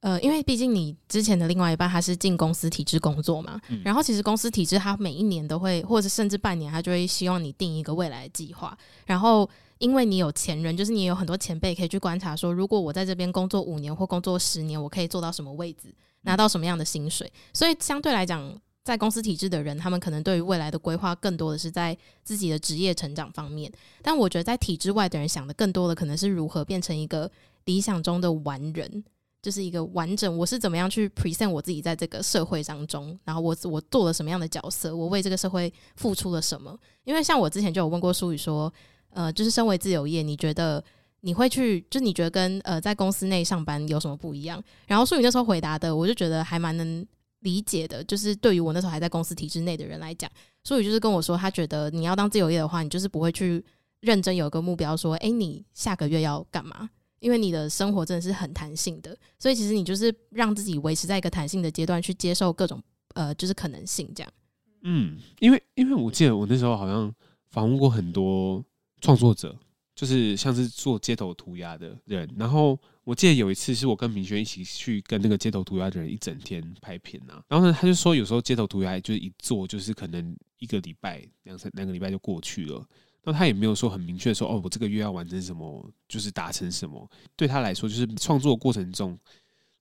[0.03, 8.77] 呃，因为毕竟你之前的另外一半他是进公司体制工作嘛，嗯、然后其实公司体制他每一年都会，或者甚至半年，他就会希望你定一个未来的计划。
[9.07, 17.33] 然后因为你有前人，就是你有很多前辈可以去观察，说如果我在这边工作五年或工作十年，我可以做到什么位置，拿到什么样的薪水。
[17.53, 18.53] 所以相对来讲，
[18.85, 23.71] 在公司体制的人，他们可能对于未来的规划更多的是在自己的职业成长方面。
[24.03, 27.31] 但我觉得在体制外的人想的更多的可能是如何变成一个
[27.65, 29.05] 理想中的完人。
[29.41, 36.79] 就是一个完整，我是怎么样去 present 我自己在这个社会当中，然后我我做了什么样的角色，我为这个社会付出了什么？
[37.03, 38.73] 因为像我之前就有问过舒宇说，
[39.11, 40.81] 呃，就是身为自由业，你觉得
[41.23, 44.63] 你会去，就你觉得跟呃在公司内上班有什么不一样？
[44.87, 47.05] 然后舒宇那时候回答的，我就觉得还蛮能
[47.43, 50.29] 理解的，就是对于我那时候还在公司体制内的人来讲，
[50.65, 53.65] 所以就是跟我说，他觉得你要当自由业的话，你就是不会去
[54.01, 56.91] 认真有一个目标，说，诶，你下个月要干嘛？
[57.21, 62.83] 因为你的生活真的是很弹性的，所以其实你就是让自己维持在一个弹性的阶段，去接受各种
[63.15, 64.33] 呃，就是可能性这样。
[64.83, 67.15] 嗯，因为因为我记得我那时候好像
[67.51, 68.65] 访问过很多
[69.01, 69.57] 创作者，
[69.95, 72.29] 就是像是做街头涂鸦的人。
[72.37, 77.43] 然后我记得有一次是我跟明轩一起去跟那个街头涂鸦的人一整天拍片啊。
[77.49, 82.87] 然后呢，他就说有时候街头涂鸦就是一做就是可能一个礼拜两三两个礼拜就过去了。
[83.25, 87.09] 那他也没有说很明确说哦，我这个月要完成什么，就是达成什么。
[87.37, 89.17] 对他来说，就是创作过程中，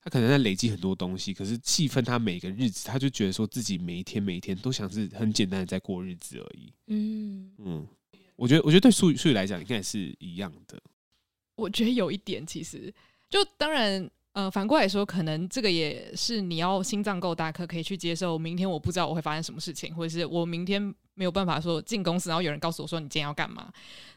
[0.00, 1.34] 他可能在累积很多东西。
[1.34, 6.72] 可是气氛他每个日子，他就觉得说自己每一天每一天都想是很简单的在过日子而已。
[6.86, 7.86] 嗯嗯，
[8.36, 10.78] 我觉得我觉得对舒宇舒宇来讲应该是一样的。
[11.54, 12.92] 我觉得有一点，其实
[13.28, 14.10] 就当然。
[14.34, 23.70] 呃，反过来说，可能这个也是你要心脏够大可，可以去接受明天我不知道我会发生什么事情，或者是我明天没有办法说进公司，然后有人告诉我说你今天要干嘛。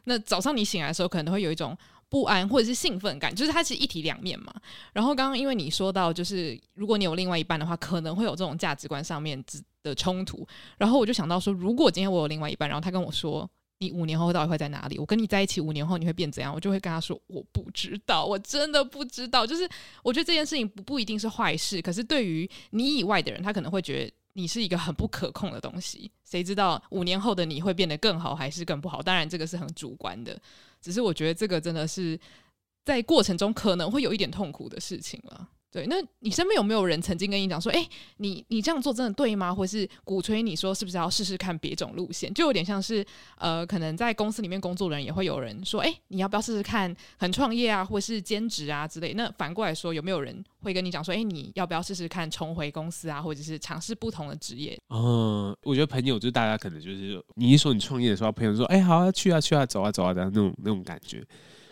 [0.06, 4.56] 那早上你醒来的时候，可能会有一种不安或者是兴奋感，就是它其实一体两面嘛。
[4.94, 9.44] 然后刚刚因为你说到，就是如果你有另外一半的话，可能会有这种价值观上面
[9.84, 10.48] 的冲突。
[10.78, 13.50] 然后我就想到说，如果今天我有另外一半，然后他跟我说。
[13.80, 14.98] 你五年后到底会在哪里？
[14.98, 16.54] 我跟你在一起五年后你会变怎样？
[16.54, 19.46] 我就会跟他说我不知道，我真的不知道。
[19.46, 19.68] 就是
[20.02, 26.10] 我觉得这件事情不不一定是坏事，可是对于你以外的人，他可能会觉得你是一个很不可控的东西。
[26.24, 29.02] 谁知道五年后的你会变得更好还是更不好？
[29.02, 30.40] 当然这个是很主观的，
[30.82, 32.18] 只是我觉得这个真的是
[32.84, 35.50] 在过程中可能会有一点痛苦的事情了。
[35.76, 37.86] 对，那你身边有没有人曾经跟你讲说，哎、
[38.16, 39.54] 你你这样做真的对吗？
[39.54, 42.34] 或是鼓吹你说是不是要试试看别种路线？
[42.34, 43.06] 就有点像是，
[43.38, 49.14] 呃，可能在公司里面工作的人也会有人说，哎、你要不要试试看很创业啊，或是兼职啊之类。
[49.16, 54.80] 那反过来说，有没有人会跟你讲说，哎、你要不要试试看重回公司啊，或者是尝试不同的职业？
[54.92, 61.22] 嗯，我觉得朋友就大家可能就是你一说你创业的时候，朋友说，哎、好啊，去啊，去啊，走啊，走啊的那种那种感觉。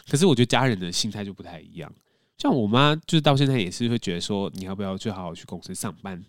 [0.09, 1.89] 可是我觉得家人的心态就不太一样。
[2.37, 6.21] 像我妈，就是到现在也是会觉得说，你要不要去好好去公司上班？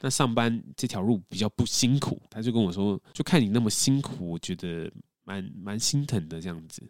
[0.00, 4.90] 那上班这条路比较不辛苦，她就跟我说，就看你那么辛苦，我觉得
[5.24, 6.82] 蛮蛮心疼的这样子。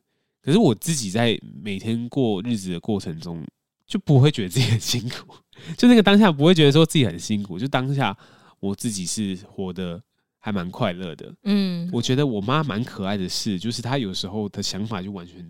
[0.42, 3.46] 可是我自己在每天过日子的过程中，
[3.87, 5.35] 就不会觉得自己很辛苦，
[5.79, 8.14] 就那个当下不会觉得说自己很辛苦，就当下
[8.59, 10.02] 我自己是活得
[10.38, 11.33] 还蛮快乐的。
[11.44, 15.48] 嗯，我觉得我妈蛮可爱的是，就是她有时候的想法就完全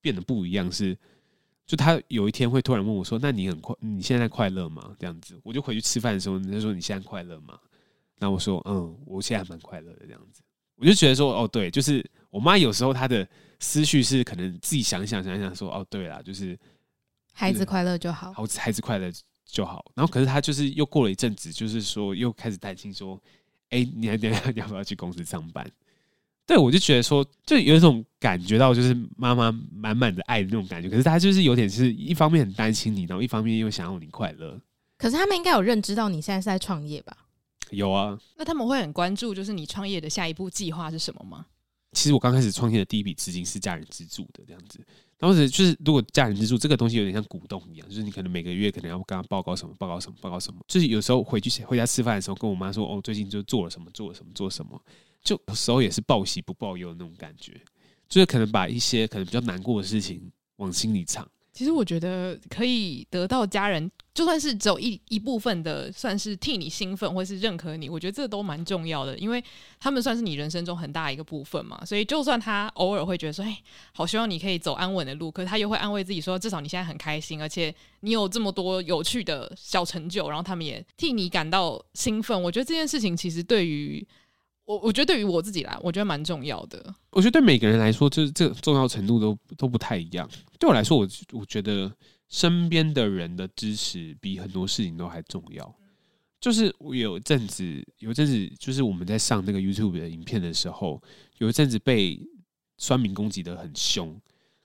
[0.00, 0.96] 变得不一样，是。
[1.66, 3.74] 就他有一天会突然问我说：“那你很快？
[3.80, 7.58] 你现在快乐吗？”这样子，我就回去吃饭的时候，他说：“你现在快乐吗？”
[8.18, 10.42] 那我说：“嗯，我现在还蛮快乐的。”这样子，
[10.76, 13.26] 我就觉得说，哦，对，就是我妈有时候她的
[13.58, 16.56] 思绪是可能自己想想想想说，哦，对啦，就是
[17.32, 19.10] 孩子快乐就好，好孩子快乐
[19.44, 19.84] 就好。
[19.94, 23.20] 然后可是她就是又过了一阵子，就是说又开始担心说，
[23.70, 25.68] 哎，你还等下你 要不要去公司上班？
[26.46, 30.88] 对，我就觉得说，就有一种感觉到，就是妈妈满满的爱的那种感觉。
[30.88, 34.58] 可是她就是有点是一方面很担心你，然后一方面又想要你快乐。
[34.96, 37.16] 可是他们应该有认知到你现在是在创业吧？
[37.70, 41.44] 有啊，那他们会很关注，就是你创业的下一步计划是什么吗？
[41.92, 44.78] 其实我刚开始创业的第一笔资金是家人资助的，这样子。
[45.18, 50.60] 当时就是如果家人资助这个东西有点像股东一样，就是你可能每个月可能要跟他报告什么，报告什么，报告什么。
[50.68, 54.80] 就是有时候回去回家吃饭的时候，跟我妈说，哦，最近就做了什么，做了什么，做什么。
[55.26, 57.60] 就有时候也是报喜不报忧的那种感觉，
[58.08, 61.28] 就是可能把一些可能比较难过的事情往心里藏。
[61.52, 69.42] 其实我觉得可以得到家人，就算是只有一一部分的，算是替你兴奋或是认可你，我觉得这都蛮重要的，因为
[69.80, 71.82] 他们算是你人生中很大一个部分嘛。
[71.84, 73.58] 所以就算他偶尔会觉得说，哎，
[73.92, 82.40] 好希望你可以走安稳的路，可是他又会安慰自己说，至少你现在很开心，而且你有这么多有趣的小成就，然后他们也替你感到兴奋。
[82.40, 84.06] 我觉得这件事情其实对于。
[84.66, 86.94] 我我觉得对于我自己来，我觉得蛮重要的。
[87.10, 90.28] 我觉得对每个人来说，就是这个重要程度都都不太一样。
[90.58, 91.90] 对我来说，我我觉得
[92.28, 95.74] 身边的人的支持比很多事情都还重要。
[96.40, 97.64] 就是我有一阵子，
[97.98, 101.02] 有一阵子，就是我们在上那个 YouTube 的影片的时候，
[101.38, 102.20] 有一阵子被
[102.76, 104.20] 酸民攻击的很凶。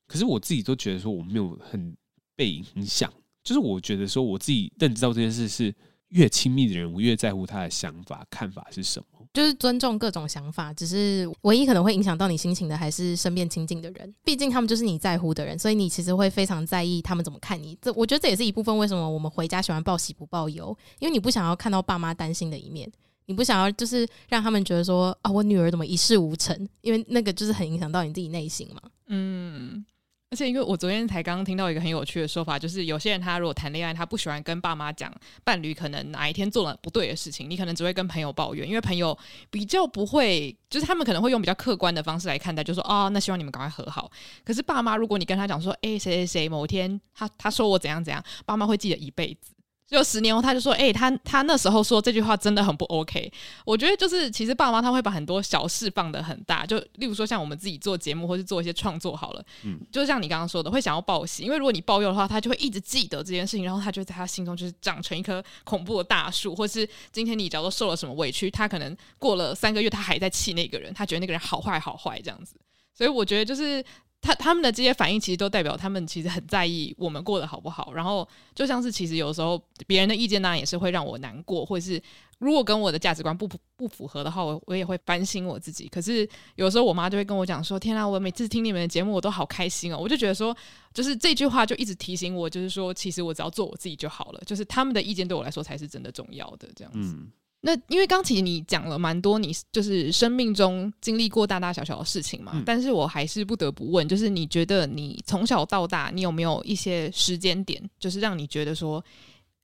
[0.08, 1.96] 可是我自己都觉得说，我没有很
[2.36, 3.12] 被影响。
[3.44, 5.74] 就是我觉得说，我自己认知到这件事是。
[6.12, 9.21] 越亲密的人，我越在乎他的想法、看法是什么。
[9.34, 14.14] 就是尊重各种想法，只是唯一可能会影响到你心情的，还是身边亲近的人。
[14.24, 17.78] 毕竟他们就是你在乎的人，所以你其实会非常在意他们怎么看你。
[17.82, 22.92] 这我觉得这也是一部分为什么我们回家喜欢报喜不报忧，因为你不想要看到爸妈担心的一面，
[23.26, 28.82] 你不想要就是让他们觉得说啊，我女儿怎么一事无成，因为那个就是很影响到你自己内心嘛。
[29.08, 29.86] 嗯。
[30.32, 35.14] 而且，因为我昨天才刚刚听到一个很有趣的说法，就是有些人他如果谈恋爱，他不喜欢跟爸妈讲
[35.44, 39.18] 伴侣可能哪一天做了不对的事情，你可能只会跟朋友抱怨，因为朋友
[39.50, 44.10] 比较不会，就是他们可能会用比较客观的方式来看待，就说哦，那希望你们赶快和好。
[44.46, 49.52] 可是爸妈，如果你跟他讲说，哎，谁谁谁某天他他说我怎样怎样，爸妈会记得一辈子。
[49.92, 53.30] 就十年后，他就说：“哎、欸，他他那时候说这句话真的很不 OK。
[53.66, 56.66] 我觉得就是，其实爸妈他会把很多小事放得很大。
[56.66, 72.56] 就例如说，像我们自己做节目或是做一些创作好了，嗯，就像你刚刚说的，会想要报喜，因为如果你报忧的话，他就会一直记得这件事情，然后他就在他心中就是长成一棵恐怖的大树，或是今天你假如受了什么委屈，他可能过了三个月，他还在气那个人，他觉得那个人好坏好坏这样子。
[72.94, 73.84] 所以我觉得就是。”
[74.22, 77.92] 他他们的这些反应，其实都代表他们其实很在意我们过得好不好。
[77.94, 82.00] 然后就像是，其实有时候别人的意见当然，也是会让我难过，或者是
[82.38, 85.88] 如果跟我的价值观不不符合的话，我我也会反省我自己。
[85.88, 90.56] 可是有时候我妈就会跟我讲说：“天啊，我每次听你们的节目，我都好开心哦。”我就觉得说，
[90.94, 94.42] 就是这句话就一直提醒我，就是说，其实我只要做我自己就好了。
[94.46, 97.16] 就是他们的意见对我来说才是真的重要的，这样子。
[97.64, 109.04] 那因为刚其实你讲了蛮多，你就是生命中经历过大大小小的事情嘛，嗯、但是我还是不得不问，就是你觉得你从小到大，你有没有一些时间点，就是让你觉得说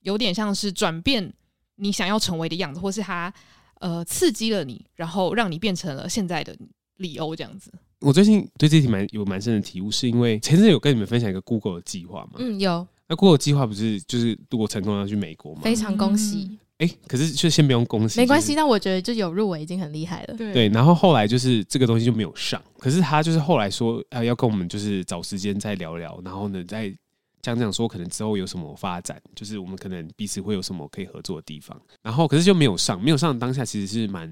[0.01, 1.33] 有点像是转变
[1.77, 3.33] 你想要成为的样子，或是他
[3.79, 6.55] 呃刺激了你，然后让你变成了现在的
[6.97, 7.71] 李欧这样子？
[8.01, 12.33] 我最近对这题蛮有蛮深的体悟，是因为前阵有跟你们分享一个 Google 的计划嘛？
[12.37, 12.87] 嗯，有。
[13.07, 15.61] 那 Google 计划不是就是如果成功要去美国吗？
[15.63, 16.59] 非常恭喜。
[16.79, 18.53] 嗯哎、欸，可是就先不用恭喜，没关系。
[18.53, 20.35] 但我觉得就有入围已经很厉害了。
[20.37, 22.61] 对，对，然后后来就是这个东西就没有上。
[22.77, 26.93] 可是他就是后来说，呃，要跟我们就是找时间再聊聊，然后呢，再
[27.41, 31.79] 讲讲说可能之后有什么发展，就是我们可能彼此会有什么可以合作的地方。
[32.03, 34.29] 然后可是就没有上，没有上当下其实是蛮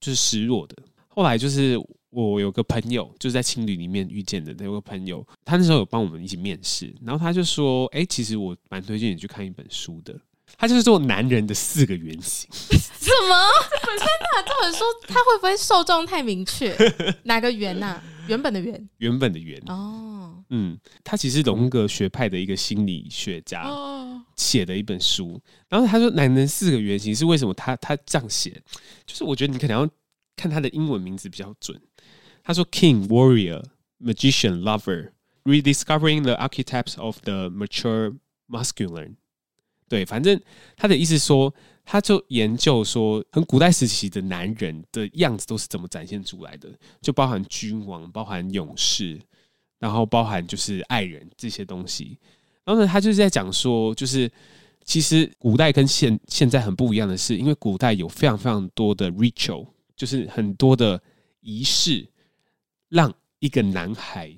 [0.00, 0.76] 就是失落的。
[1.08, 1.76] 后来就是
[2.10, 10.16] 我有个朋友就是在青旅里面遇见的，有个朋友，他那时候有帮我们一起面试，然后他就说，哎、欸，其实我蛮推荐你去看一本书的。
[10.56, 12.48] 他就是做男人的四个原型。
[12.52, 13.48] 什么？
[13.98, 14.42] 天哪！
[14.46, 16.76] 这本书他会不会受众太明确？
[17.24, 18.04] 哪个原呐、啊？
[18.28, 18.88] 原本的原？
[18.98, 19.60] 原本的原。
[19.66, 23.66] 哦，嗯，他其实荣格学派的一个心理学家
[24.36, 25.40] 写的一本书。
[25.68, 27.74] 然后他说，男人四个原型是为什么他？
[27.76, 28.62] 他他这样写，
[29.06, 29.88] 就是我觉得你可能要
[30.36, 31.80] 看他的英文名字比较准。
[32.44, 33.64] 他说：King, Warrior,
[34.00, 35.12] Magician, Lover,
[35.44, 38.16] Rediscovering the Archetypes of the Mature
[38.48, 39.16] Masculine。
[39.88, 40.40] 对，反正
[40.76, 41.52] 他的意思说，
[41.84, 46.68] 他就研究说，很古代时期的男人的样子都是怎么展现出来的，
[47.00, 49.18] 就包含君王，包含勇士，
[49.78, 52.18] 然后包含就是爱人这些东西。
[52.64, 54.30] 然后呢，他就是在讲说，就是
[54.84, 59.66] 其实古代跟现现在很不一样的是，因为古代有非常非常多的 ritual，
[59.96, 61.02] 就是很多的
[61.40, 62.06] 仪式
[62.90, 64.30] 让一个男孩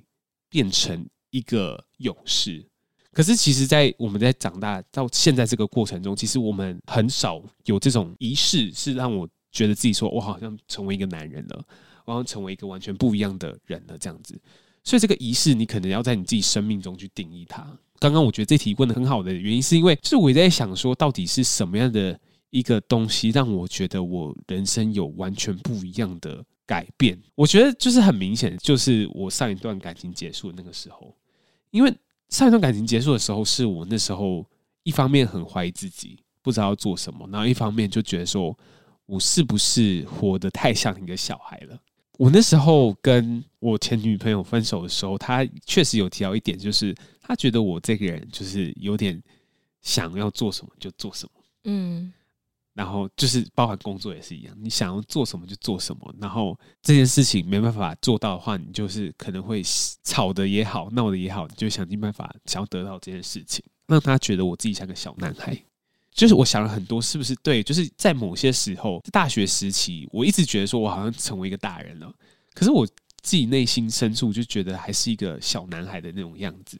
[0.48, 2.69] 变成一个勇士。
[3.12, 11.64] 可是，其实，在我们在长大到现在这个过程中，其实我们很少有这种仪式，是让我觉得自己说，我好像成为一个男人了，
[12.04, 14.40] 我好像成为一个完全不一样的人了，这样子。
[14.84, 17.66] 所以，这个仪式你可能要在你自己生命中去定义它。
[17.98, 22.16] 刚刚我觉得这题问得很好的原因，是因为就是我也在想说，到底是什么样的
[22.50, 27.20] 一个东西，让我觉得我人生有完全不一样的改变？
[27.34, 31.12] 我觉得就是很明显，就是我上一段感情结束的那个时候，
[31.72, 31.92] 因为。
[32.31, 34.47] 上一段感情结束的时候，是我那时候
[34.85, 38.57] 一方面很怀疑自己，不知道做什么，然后一方面就觉得说，
[39.07, 41.78] 我是不是活得太像一个小孩了？
[42.18, 49.20] 我那时候跟我前女朋友分手的时候，她确实有提到一点，就是她觉得我这个人就是有点
[49.83, 52.12] 想要做什么就做什么，嗯。
[52.74, 56.14] 然后就是包含工作也是一样，你想要做什么就做什么。
[56.20, 59.62] 然后这件事情没办法做到的话，你就是可能会
[60.04, 65.56] 吵的也好，闹的也好，你就想尽办法想要得到这件事情，让他觉得我自己像个小男孩。
[66.12, 67.62] 就是我想了很多，是不是对？
[67.62, 72.12] 就是在某些时候，大学时期，我一直觉得说我好像成为一个大人了，
[72.52, 72.84] 可是我
[73.22, 76.78] 自己内心深处就觉得还是一个小男孩的那种样子。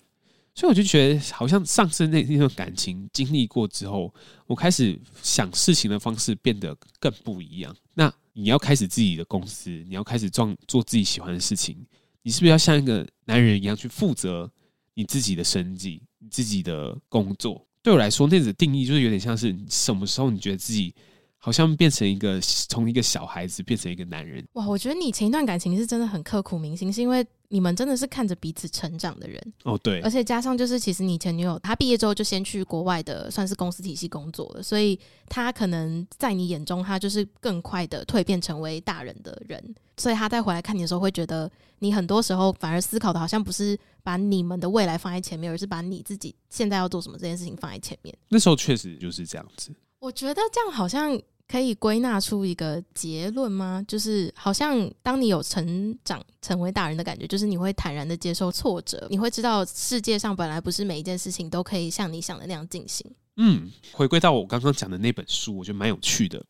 [0.61, 4.13] 所以我就觉得，好像上次那那段感情经历过之后，
[4.47, 7.75] 我开始想事情的方式变得更不一样。
[7.95, 11.79] 那你要开始自己的公司，你要开始做做自己喜欢的事情，
[12.21, 14.53] 你是不是要像一个男人一样去负责
[14.93, 17.67] 你自己的生计、你自己的工作？
[17.83, 20.95] 对我来说，那种定义就是有点像是什么时候你觉得自己。
[21.43, 22.39] 好像变成一个
[22.69, 24.47] 从一个小孩子变成一个男人。
[24.53, 29.53] 哇，我觉得你前一段感情是真的很刻骨铭心，是因为你们真的是看着彼此成长的人。
[29.65, 30.01] 哦，对。
[30.01, 34.99] 而且加上就是，其实你前女友她毕业之后就先去国外的算是公司体系工作了，所以
[35.29, 39.63] 她可能在你眼中，她就是更快的蜕变成为大人的人。
[39.97, 48.17] 所以她再回来看你的时候，会觉得你很多时候反而思考的好像不是把你们的未来放在前面，而是把你自己现在要做什么这件事情放在前面。
[48.29, 49.73] 那时候确实就是这样子。
[49.99, 51.21] 我觉得这样好像
[51.51, 53.85] 可以归纳出一个结论吗？
[53.89, 63.05] 就是好像当你有成长、成为大人的感觉，就是你会坦然的接受挫折，你会知道世界上本来不是每一件事情都可以像你想的那样进行。
[63.43, 66.45] 嗯，回归到我刚刚讲的那本书，我觉得蛮有趣的。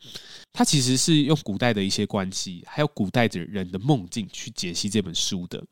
[0.53, 5.65] 它其实是用古代的一些关系，还有古代的人的梦境去解析这本书的。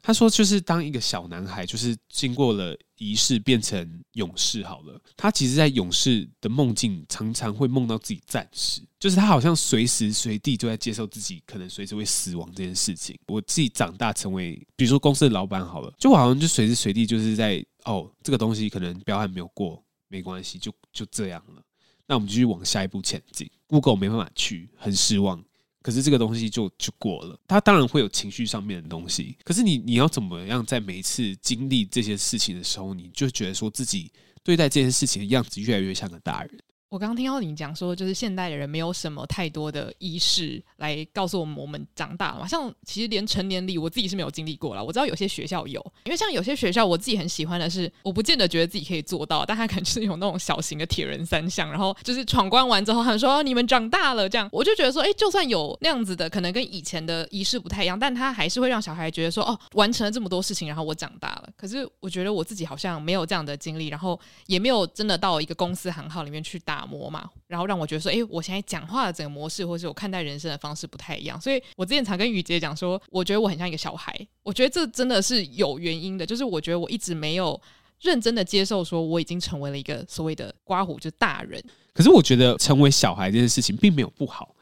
[0.00, 13.18] 他说，就是当一个小男孩，就是经过了仪式变成勇士，好了，他其实，在勇士的梦境，常常会梦到自己战死，就是他好像随时随地都在接受自己可能随时会死亡这件事情。
[13.26, 21.62] 我自己长大成为，比如说公司的老板，好了，就好像就随时随地就是在哦，这个东西可能标还没有过，没关系，就就这样了。
[22.06, 23.48] 那我们继续往下一步前进。
[23.68, 25.42] Google 没办法去，很失望。
[25.80, 29.38] 可是这个东西就就过了，它当然会有情绪上面的东西。
[29.44, 36.60] 可是你你要怎么样在每一次经历这些事情的时候，你就觉得说自己对待这件事情的样子越来越像个大人。
[36.90, 42.48] 我刚刚听到你讲说，就是现代的人没有什么太多的仪式来告诉我们我们长大了嘛。
[42.48, 44.82] 像其实连成年礼，我自己是没有经历过啦。
[44.82, 61.48] 我知道有些学校有，因为像有些学校，我自己很喜欢的是，我不见得觉得自己可以做到，但他可能是有那种小型的铁人三项，然后就是闯关完之后，他们说你们长大了，这样我就觉得说，哎，就算有那样子的，可能跟以前的仪式不太一样，但他还是会让小孩觉得说，哦，完成了这么多事情，然后我长大了。
[61.56, 64.18] 可是我觉得我自己好像没有这样的经历，然后
[64.48, 67.66] 也没有真的到一个公司行号里面去打打磨嘛，然后。
[67.70, 71.40] 让我觉得说，诶，我现在讲话的整个模式，或是我看待人生的方式不太一样。
[71.40, 74.12] 所以我之前常跟雨杰讲说，我觉得我很像一个小孩。
[74.42, 77.60] 我觉得这真的是有原因的，就是我觉得我一直没有
[78.00, 81.62] 认真的接受说，我已经成为了一个所谓的刮胡，就是大人。
[81.92, 84.52] 可是我觉得成为小孩这件事情并没有不好，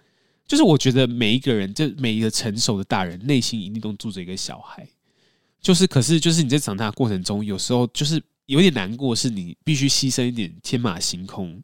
[0.47, 4.87] 就是我觉得每一个人，就每一个成熟的大人，内心一定都住着一个小孩。
[5.63, 11.63] 就是，可是就是你在长大的过程中，有时候就是有点难过，是你必须牺牲一点天马行空。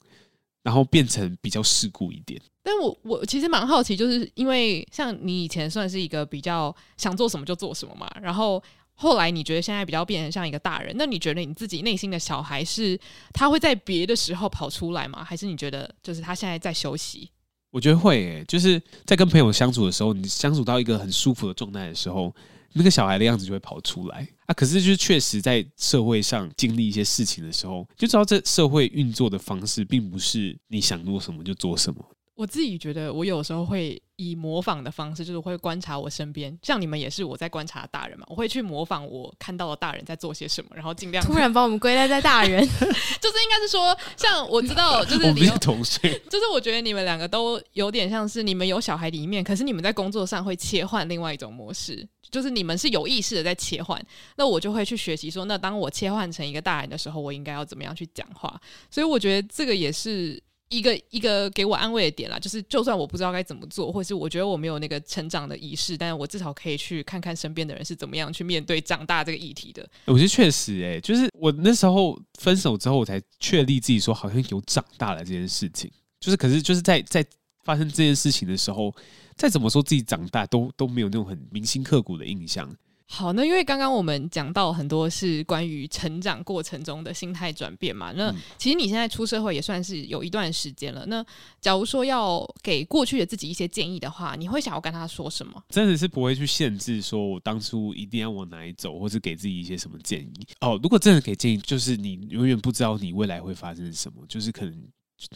[0.64, 8.60] 然后变成比较世故一点，但我我其实蛮好奇，就是因为像你以前算是一个比较想做什么就做什么嘛，然后
[8.94, 12.98] 后来你觉得现在比较变成像一个大人，那你觉得你自己内心的小孩是
[13.34, 15.22] 他会在别的时候跑出来吗？
[15.22, 17.28] 还是你觉得就是他现在在休息？
[17.70, 22.34] 我觉得会诶，就是在跟朋友相处的时候，你相处到一个很舒服的状态的时候。
[22.74, 24.52] 那个小孩的样子就会跑出来啊！
[24.52, 32.04] 可是就是确实在社会上经历一些事情的时候，就知道这社会运作的方式并不是你想做什么就做什么。
[32.34, 54.04] 我自己觉得，我有时候会以模仿的方式，就是会观察我身边，像你们也是我在观察大人嘛，我会去模仿我看到的大人在做些什么，然后尽量突然把我们归类在大人， 就是应该是说，像我知道，就是你们同事，就是我觉得你们两个都有点像是你们有小孩的一面，可是你们在工作上会切换另外一种模式，就是你们是有意识的在切换，
[54.36, 58.60] 那我就会去学习说，那当我切换成一个大人的时候，我应该要怎么样去讲话，
[58.90, 60.42] 所以我觉得这个也是。
[60.70, 69.88] 一个一个给我安慰的点啦，就是就算我不知道该怎么做，或是我觉得我没有那个成长的仪式，但是我至少可以去看看身边的人是怎么样去面对长大这个议题的。
[70.06, 75.90] 我觉得确实、欸，哎，就是我那时候分手之后，我才确立自己说好像有长大了这件事情。
[76.18, 77.24] 就是可是就是在在
[77.64, 78.94] 发生这件事情的时候，
[79.36, 82.74] 再怎么说自己长大，都都没有那种很铭心刻骨的印象。
[83.06, 91.04] 好，那因为刚刚我们讲到很多是关于成长过程中的心态转变嘛，那其实你现在出社会也算是有一段时间了。
[91.06, 91.24] 那
[91.60, 95.62] 假如说要给过去的自己一些建议的话，你会想要跟他说什么？
[95.68, 100.46] 真的是不会去限制说我当初一定要往哪里走，或是给自己一些什么建议。
[100.60, 104.74] 哦，如果真的给建议，就是你永远不知道你未来会发生什么，就是可能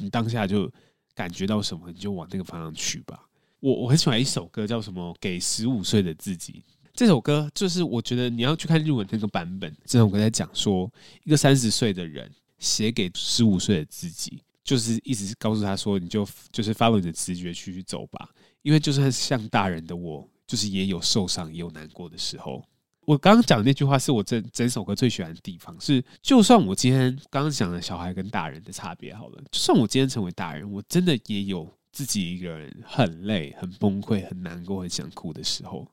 [0.01, 0.69] 你当下就
[1.15, 3.25] 感觉到什么，你就往那个方向去吧。
[3.61, 5.15] 我我很喜欢一首歌，叫什么？
[5.21, 6.65] 给十五岁的自己。
[6.99, 9.73] 这首歌就是我觉得你要去看日文那个版本。
[9.85, 10.93] 这首歌在讲说，
[11.23, 12.29] 一个三十岁的人
[12.59, 18.29] 写给十五岁的自己，就是一直告诉他说，你就就是 follow 你的直觉去去走吧。
[18.63, 22.65] 因为就算像大人的我，就是也有受伤也有难过的时候。
[23.05, 35.87] 我刚刚讲的那句话是我整整首歌最喜欢的地方，是就算我今天刚刚讲的小孩跟大人的差别好了，就算我今天成为大人，我真的也有自己一个人很累、很崩溃、很难过、很想哭的时候。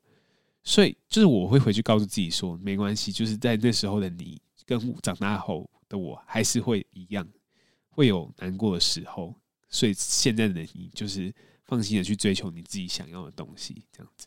[0.68, 7.26] 所以，就是我会回去告诉自己说，没关系，就是在那时候的你，跟长大后的我还是会一样，
[7.89, 9.34] 会有难过的时候。
[9.70, 11.32] 所以现在的你，就是
[11.66, 14.26] 放心的去追求你自己想要的东西，这样子。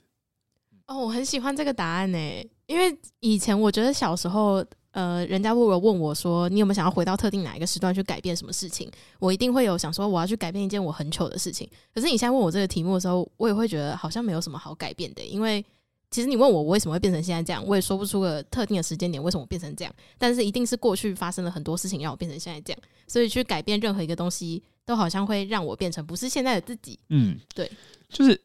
[0.87, 2.19] 哦，我很喜欢这个答案呢，
[2.67, 11.69] 因为以前我觉得小时候，呃，人家如果问我说，你有没有想要回到特定哪一个时段去改变什么事情，我一定会有想说，我要去改变一件我很糗的事情。
[11.93, 15.65] 可是你现在问我这个题目的时候，我也会觉得好像没有什么好改变的，因为。
[16.11, 19.95] 其实你问我，我为什么会变成现在这样，我也说不出个特定的时间点为什么变成这样。
[20.17, 26.99] 但是一定是过去发生了很多事情让我变成现在这样，所以去改变任何一个东西，都好像会让我变成不是现在的自己。
[27.11, 27.71] 嗯，对，
[28.09, 28.41] 就是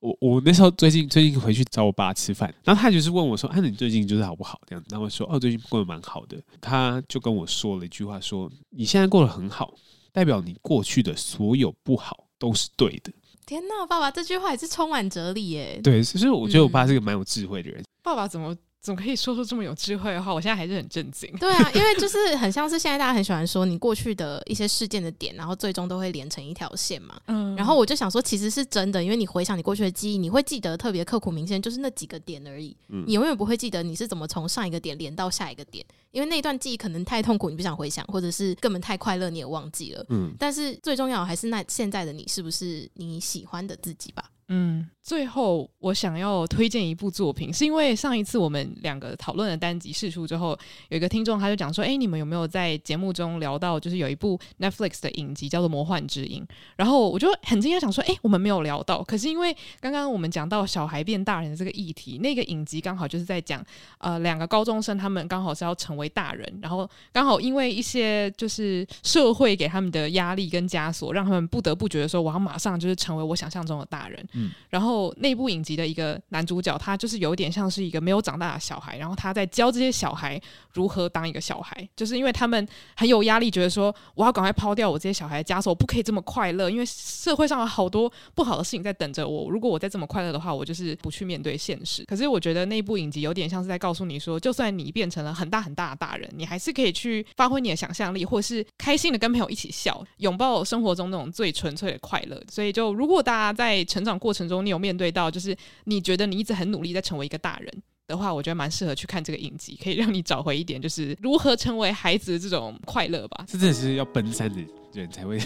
[0.00, 9.74] 我我那时候最近最近回去找我爸吃饭，然后他就是问我说：“啊，你最近就是好不好？”这样，然后我说：“哦，最近过得蛮好的。”他就跟我说了一句话说：“你现在过得很好，
[10.12, 13.12] 代表你过去的所有不好都是对的。”
[13.44, 15.80] 天呐，爸爸这句话也是充满哲理耶。
[15.82, 17.80] 对，其实我觉得我爸是个蛮有智慧的人。
[17.80, 18.56] 嗯、爸爸怎么？
[18.82, 20.34] 怎么可以说出这么有智慧的话？
[20.34, 21.32] 我现在还是很震惊。
[21.38, 27.14] 对啊，因为就是很像是现在大家很喜欢说你过去的一些事件的点，然后最终都会连成一条线嘛。
[27.28, 27.54] 嗯。
[27.54, 32.76] 然后我就想说，其实是真的，因为你回想你过去的记忆，你会记得特别刻骨铭心，就是那几个点而已。
[32.88, 33.04] 嗯。
[33.06, 40.04] 你永远不会记得你是怎么从上一个点连到下一个点，因为那一段记忆可能太痛苦，你不想回想，或者是根本太快乐，你也忘记了。
[40.08, 40.34] 嗯。
[40.40, 44.28] 但是最重要还是那现在的你是不是你喜欢的自己吧？
[44.48, 44.88] 嗯。
[45.02, 50.56] 最后，我想要推荐一部作品，是因为上一次我们两个讨论的单集试出之后，
[50.90, 56.40] 有一个听众他就讲说：“哎，你们有没有在节目中聊到，就是有一部 Netflix 的影集叫做《魔幻之音》？”
[56.76, 63.60] 然后我就很惊讶，想说：“哎，我们没有聊到。”可是因为刚刚我们讲到小孩变大人的这个议题，那个影集刚好就是在讲，
[63.98, 74.91] 呃，两个高中生他们刚好是要成为大人，然后刚好因为一些就是社会给他们的压力跟枷锁，让他们不得不觉得说：“我要马上就是成为我想象中的大人。”嗯，然后。
[74.92, 80.40] 后那部影集的一个男主角，他就是有点像是一个没有长大的小孩，然后他在教这些小孩
[80.74, 82.66] 如何当一个小孩，就是因为他们
[82.96, 89.50] 很有压力，觉得说我要赶快抛掉我这些小孩的枷锁，不可以这么快乐，因为社会上有好多不好的事情在等着我。
[89.50, 92.04] 如果我再这么快乐的话，我就是不去面对现实。
[92.04, 102.42] 可是我觉得那部影集有点像是在告诉你说，就算你变成了很大很大的大人，你还是可以去发挥你的想象力，或是开心的跟朋友一起笑，拥抱生活中那种最纯粹的快乐。
[102.48, 113.44] 所以，就如果大家在成长过程中，你有面对到，就是你觉得你一直很努力在成为一个大人的话，我觉得蛮适合去看这个影集，可以让你找回一点，就是如何成为孩子的这种快乐吧。
[113.46, 114.60] 这真的是要奔三的。
[115.00, 115.38] 人才会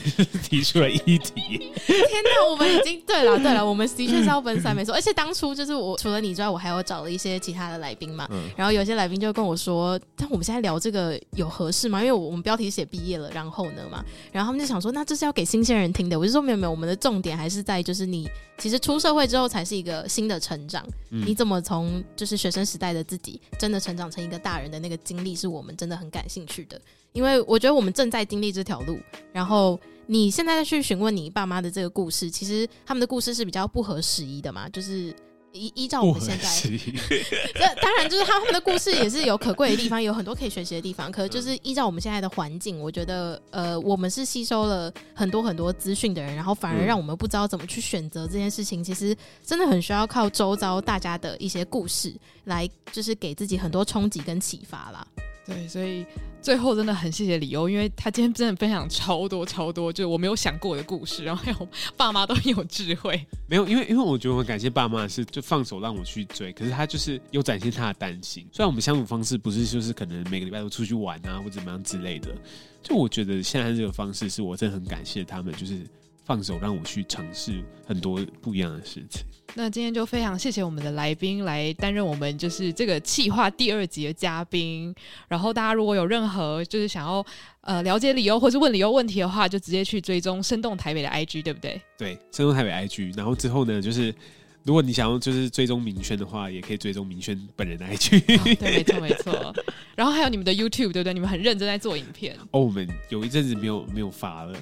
[0.43, 1.73] 提出了议题。
[1.87, 4.95] 天哪，我们已经对了，对了，我们的确是要分散，没错。
[4.95, 8.27] 而且当初就是我除了你之外，我还有找了一些其他的来宾嘛。
[8.31, 18.29] 嗯、然后有些来宾就跟我说：“但我们现在聊这个有合适吗？”因为我们标题写毕业了，然后呢嘛，然后他们就想说：“那这是要给新鲜人听的。”我就说：“没有没有，我们的重点还是在就是你
[18.59, 20.85] 其实出社会之后才是一个新的成长。
[21.11, 26.81] 嗯、你怎么从就是学生时代的自己真的成长成一个大人的那个经历，是我们真的很感兴趣的。”
[27.17, 28.99] 因为我觉得我们正在经历这条路。
[29.33, 35.13] 然后你现在去询问你爸妈的这个故事，其实他们的故事是比较不合时宜的嘛，就是。
[35.53, 41.11] 依依照我们现在， 这当然就是他们的故事也是有可贵的地方，有很多可以学习的地方。
[41.11, 48.85] 可是就是依照我们现在的环境，我觉得呃，我们是吸收了很多很多资讯的人，然后反而让我们不知道怎么去选择这件事情。
[48.85, 52.15] 其实真的很需要靠周遭大家的一些故事
[52.45, 55.07] 来，就是给自己很多冲击跟启发啦。
[55.47, 56.05] 对，所以
[56.43, 63.25] 最后真的很谢谢李欧，因为他今天真的分享超多超多，就是我没有想过的故事，然后还有爸妈都很有智慧。
[63.47, 68.45] 没有，因为因为我觉得我很感谢爸妈是就放手让我去追，可是他就是有展现他的担心。
[68.53, 72.35] 虽然我们相处方式不是就是可能每个礼拜都出去玩啊或怎么样之类的，
[72.83, 75.87] 就我觉得现在这个方式是我真的很感谢他们，就是。
[76.27, 79.25] 放手让我去尝试很多不一样的事情。
[79.55, 84.95] 那今天就非常谢谢我们的来宾来担任我们就是这个企划第二集的嘉宾。
[85.29, 87.25] 然后大家如果有任何就是想要
[87.63, 91.81] 呃了解理由或是问理由问题的话，就直接去追踪生动台北的 IG，对不对？
[91.97, 93.17] 对，生动台北 IG。
[93.17, 94.15] 然后之后呢，就是。
[94.67, 98.19] 如果你想要就是追踪明轩的话，也可以追踪明轩本人的 IG。
[98.19, 99.55] 哦，对，没错没错。
[99.95, 101.15] 然后还有你们的 YouTube，对不对？
[101.15, 102.37] 你们很认真在做影片。
[102.51, 104.59] 哦，我们有一阵子没有没有发了，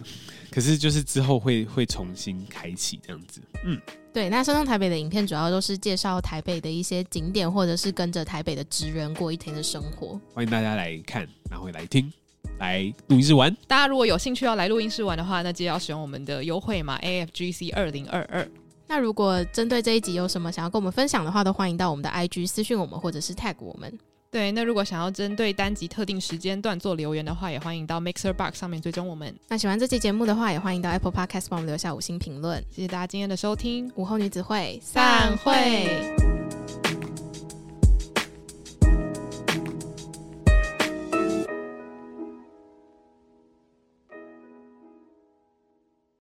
[0.51, 3.41] 可是就是之后会会重新开启这样子。
[3.65, 3.81] 嗯，
[4.13, 4.29] 对。
[4.29, 10.21] 那山上台北的影片主要都是介绍台北的一些景点，或者是跟着台北的职人过一天的生活。
[10.35, 12.13] 欢迎大家来看，然后来听，
[12.59, 13.57] 来录音室玩。
[13.67, 18.47] 大家如果有兴趣要来录音室玩的话，那记得要使用我们的优惠码 AFGC 二零二二。
[18.95, 23.93] 那如果针对这一集有什么想要跟我们分享的话，都欢迎到我们的 IG 私讯我们，或者是 tag 我们。
[24.31, 29.35] 对，那如果想要针对单集特定时间段做留言的话，也欢迎到 Mixer Box 上面追踪我们。
[29.49, 32.65] 那喜欢这期节目的话，也欢迎到 Apple Podcast 帮我们留下五星评论。
[32.71, 36.44] 谢谢大家今天的收听，午后女子会散会。